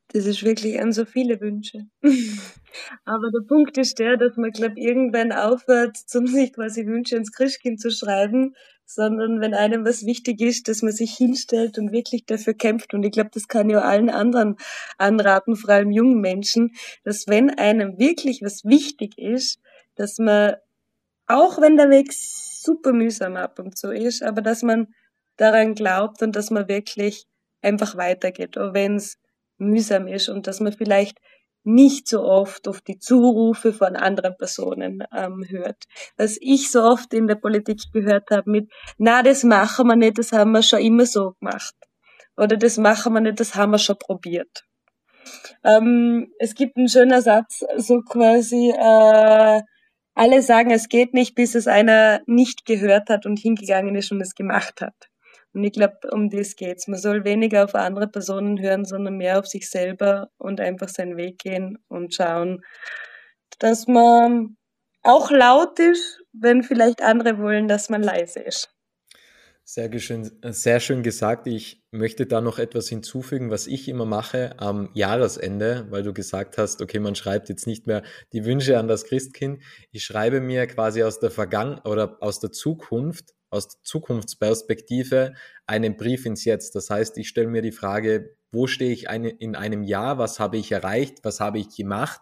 Das 0.09 0.25
ist 0.25 0.43
wirklich 0.43 0.81
an 0.81 0.93
so 0.93 1.05
viele 1.05 1.41
Wünsche. 1.41 1.87
Aber 3.05 3.31
der 3.31 3.47
Punkt 3.47 3.77
ist 3.77 3.99
der, 3.99 4.17
dass 4.17 4.37
man, 4.37 4.51
glaube 4.51 4.81
irgendwann 4.81 5.33
aufhört, 5.33 5.97
zum 5.97 6.27
sich 6.27 6.53
quasi 6.55 6.87
Wünsche 6.87 7.17
ins 7.17 7.33
Christkind 7.33 7.79
zu 7.81 7.91
schreiben, 7.91 8.55
sondern 8.91 9.43
wenn 9.43 9.53
einem 9.53 9.85
was 9.85 10.07
wichtig 10.07 10.41
ist, 10.41 10.67
dass 10.67 10.81
man 10.81 10.93
sich 10.93 11.15
hinstellt 11.15 11.77
und 11.77 11.93
wirklich 11.93 12.25
dafür 12.25 12.55
kämpft. 12.55 12.95
Und 12.95 13.03
ich 13.03 13.13
glaube, 13.13 13.29
das 13.35 13.47
kann 13.47 13.69
ja 13.69 13.83
allen 13.83 14.09
anderen 14.09 14.57
anraten, 14.97 15.57
vor 15.57 15.69
allem 15.69 15.91
jungen 15.91 16.23
Menschen, 16.23 16.73
dass 17.05 17.29
wenn 17.29 17.51
einem 17.51 17.99
wirklich 17.99 18.41
was 18.41 18.65
wichtig 18.65 19.19
ist, 19.19 19.61
dass 19.95 20.19
man, 20.19 20.55
auch 21.27 21.61
wenn 21.61 21.77
der 21.77 21.91
Weg 21.91 22.15
super 22.15 22.95
mühsam 22.95 23.37
ab 23.37 23.59
und 23.59 23.77
zu 23.77 23.93
ist, 23.93 24.23
aber 24.23 24.41
dass 24.41 24.63
man 24.63 24.89
daran 25.37 25.75
glaubt 25.75 26.23
und 26.23 26.35
dass 26.35 26.51
man 26.51 26.67
wirklich 26.67 27.27
einfach 27.61 27.95
weitergeht, 27.99 28.57
auch 28.57 28.73
wenn 28.73 28.97
es 28.97 29.19
mühsam 29.59 30.09
ist 30.09 30.31
und 30.31 30.47
dass 30.47 30.61
man 30.61 30.73
vielleicht 30.73 31.19
nicht 31.65 32.09
so 32.09 32.23
oft 32.23 32.67
auf 32.69 32.81
die 32.81 32.99
Zurufe 32.99 33.73
von 33.73 33.97
anderen 33.97 34.37
Personen 34.37 35.05
ähm, 35.15 35.45
hört. 35.49 35.85
Was 36.17 36.39
ich 36.41 36.71
so 36.71 36.83
oft 36.83 37.13
in 37.13 37.27
der 37.27 37.35
Politik 37.35 37.81
gehört 37.93 38.31
habe 38.31 38.51
mit, 38.51 38.71
na, 38.97 39.23
das 39.23 39.45
machen 39.45 39.87
wir 39.87 39.97
nicht, 39.97 40.19
das 40.19 40.33
haben 40.33 40.53
wir 40.53 40.63
schon 40.63 40.81
immer 40.81 41.07
so 41.07 41.35
gemacht. 41.41 41.75
Oder 42.37 42.57
das 42.57 42.79
machen 42.79 43.13
wir 43.15 43.21
nicht, 43.21 43.41
das 43.41 43.55
haben 43.55 43.73
wir 43.73 43.79
schon 43.79 43.99
probiert. 43.99 44.65
Ähm, 45.65 46.33
es 46.39 46.55
gibt 46.55 46.77
einen 46.77 46.89
schönen 46.89 47.21
Satz, 47.21 47.65
so 47.77 48.01
quasi, 48.01 48.71
äh, 48.71 49.61
alle 50.15 50.43
sagen, 50.43 50.71
es 50.71 50.89
geht 50.89 51.15
nicht, 51.15 51.35
bis 51.35 51.55
es 51.55 51.67
einer 51.67 52.23
nicht 52.27 52.65
gehört 52.65 53.09
hat 53.09 53.25
und 53.27 53.39
hingegangen 53.39 53.95
ist 53.95 54.11
und 54.11 54.21
es 54.21 54.35
gemacht 54.35 54.81
hat. 54.81 54.95
Und 55.59 55.65
ich 55.65 55.73
glaube, 55.73 55.99
um 56.13 56.31
das 56.31 56.55
geht's. 56.55 56.87
Man 56.87 57.01
soll 57.01 57.25
weniger 57.25 57.65
auf 57.65 57.75
andere 57.75 58.07
Personen 58.07 58.63
hören, 58.63 58.85
sondern 58.85 59.17
mehr 59.17 59.41
auf 59.41 59.49
sich 59.49 59.69
selber 59.69 60.31
und 60.39 60.61
einfach 60.61 60.89
seinen 60.89 61.17
Weg 61.17 61.41
gehen 61.41 61.79
und 61.89 62.15
schauen, 62.15 62.63
dass 63.59 63.89
man 63.89 64.57
auch 65.03 65.33
laut 65.33 65.81
ist, 65.81 66.23
wenn 66.33 66.63
vielleicht 66.63 67.03
andere 67.03 67.39
wollen, 67.39 67.67
dass 67.67 67.89
man 67.89 68.05
leise 68.05 68.39
ist. 68.39 68.73
Sehr 69.65 69.99
schön, 69.99 70.31
sehr 70.45 70.79
schön 70.79 71.03
gesagt. 71.03 71.49
Ich 71.49 71.83
möchte 71.91 72.27
da 72.27 72.41
noch 72.41 72.61
etwas 72.61 72.89
hinzufügen, 72.89 73.51
was 73.51 73.67
ich 73.67 73.89
immer 73.89 74.07
mache 74.07 74.55
am 74.61 74.91
Jahresende, 74.95 75.89
weil 75.91 76.05
du 76.05 76.15
gesagt 76.15 76.57
hast, 76.57 76.81
okay, 76.81 77.01
man 77.01 77.17
schreibt 77.17 77.49
jetzt 77.49 77.67
nicht 77.67 77.89
mehr 77.89 78.05
die 78.33 78.45
Wünsche 78.45 78.79
an 78.79 78.87
das 78.87 79.05
Christkind. 79.05 79.61
Ich 79.91 80.05
schreibe 80.05 80.41
mir 80.41 80.69
quasi 80.69 81.03
aus 81.03 81.19
der 81.19 81.33
Vergangenheit 81.33 81.85
oder 81.85 82.17
aus 82.21 82.39
der 82.39 82.53
Zukunft 82.53 83.35
aus 83.51 83.83
Zukunftsperspektive 83.83 85.35
einen 85.67 85.97
Brief 85.97 86.27
ins 86.27 86.45
Jetzt. 86.45 86.75
Das 86.75 86.91
heißt, 86.91 87.17
ich 87.19 87.29
stelle 87.29 87.49
mir 87.49 87.63
die 87.63 87.73
Frage, 87.73 88.37
wo 88.51 88.67
stehe 88.67 88.93
ich 88.93 89.09
in 89.09 89.57
einem 89.57 89.83
Jahr, 89.83 90.19
was 90.19 90.41
habe 90.41 90.57
ich 90.57 90.73
erreicht, 90.73 91.19
was 91.23 91.41
habe 91.41 91.59
ich 91.59 91.75
gemacht, 91.77 92.21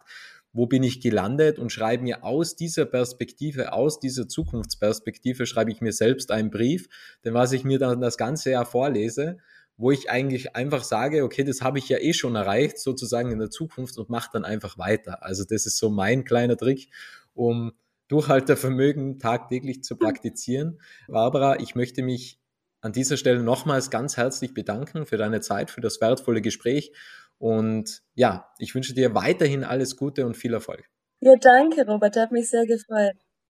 wo 0.53 0.67
bin 0.67 0.83
ich 0.83 1.01
gelandet? 1.01 1.59
Und 1.59 1.71
schreibe 1.71 2.03
mir 2.03 2.25
aus 2.25 2.57
dieser 2.57 2.87
Perspektive, 2.87 3.73
aus 3.73 4.01
dieser 4.01 4.27
Zukunftsperspektive, 4.27 5.47
schreibe 5.47 5.71
ich 5.71 5.81
mir 5.81 5.93
selbst 5.93 6.31
einen 6.31 6.51
Brief, 6.51 6.89
denn 7.25 7.35
was 7.35 7.53
ich 7.53 7.63
mir 7.63 7.79
dann 7.79 8.01
das 8.01 8.17
ganze 8.17 8.51
Jahr 8.51 8.67
vorlese, 8.67 9.39
wo 9.77 9.91
ich 9.91 10.11
eigentlich 10.11 10.57
einfach 10.57 10.83
sage, 10.83 11.23
okay, 11.23 11.45
das 11.45 11.61
habe 11.61 11.79
ich 11.79 11.89
ja 11.91 11.99
eh 11.99 12.15
schon 12.15 12.35
erreicht, 12.35 12.79
sozusagen 12.79 13.31
in 13.31 13.39
der 13.39 13.51
Zukunft 13.51 13.99
und 13.99 14.09
mache 14.09 14.31
dann 14.33 14.45
einfach 14.45 14.79
weiter. 14.79 15.23
Also 15.23 15.45
das 15.45 15.67
ist 15.67 15.77
so 15.77 15.91
mein 15.91 16.25
kleiner 16.25 16.57
Trick, 16.57 16.89
um 17.35 17.73
Durchhaltevermögen 18.09 19.19
tagtäglich 19.19 19.83
zu 19.83 19.97
praktizieren. 19.97 20.81
Barbara, 21.09 21.59
ich 21.61 21.75
möchte 21.75 22.03
mich 22.03 22.41
an 22.81 22.93
dieser 22.93 23.17
Stelle 23.17 23.43
nochmals 23.43 23.91
ganz 23.91 24.17
herzlich 24.17 24.55
bedanken 24.55 25.07
für 25.07 25.17
deine 25.17 25.41
Zeit, 25.41 25.71
für 25.71 25.81
das 25.81 26.01
wertvolle 26.01 26.41
Gespräch. 26.41 26.93
Und 27.39 28.03
ja, 28.15 28.49
ich 28.59 28.75
wünsche 28.75 28.95
dir 28.95 29.15
weiterhin 29.15 29.65
alles 29.65 29.97
Gute 29.97 30.25
und 30.25 30.37
viel 30.37 30.55
Erfolg. 30.55 30.89
Ja, 31.21 31.35
danke, 31.41 31.85
Robert. 31.87 32.17
Hat 32.17 32.33
mich 32.33 32.49
sehr 32.49 32.67
gefreut. 32.67 33.17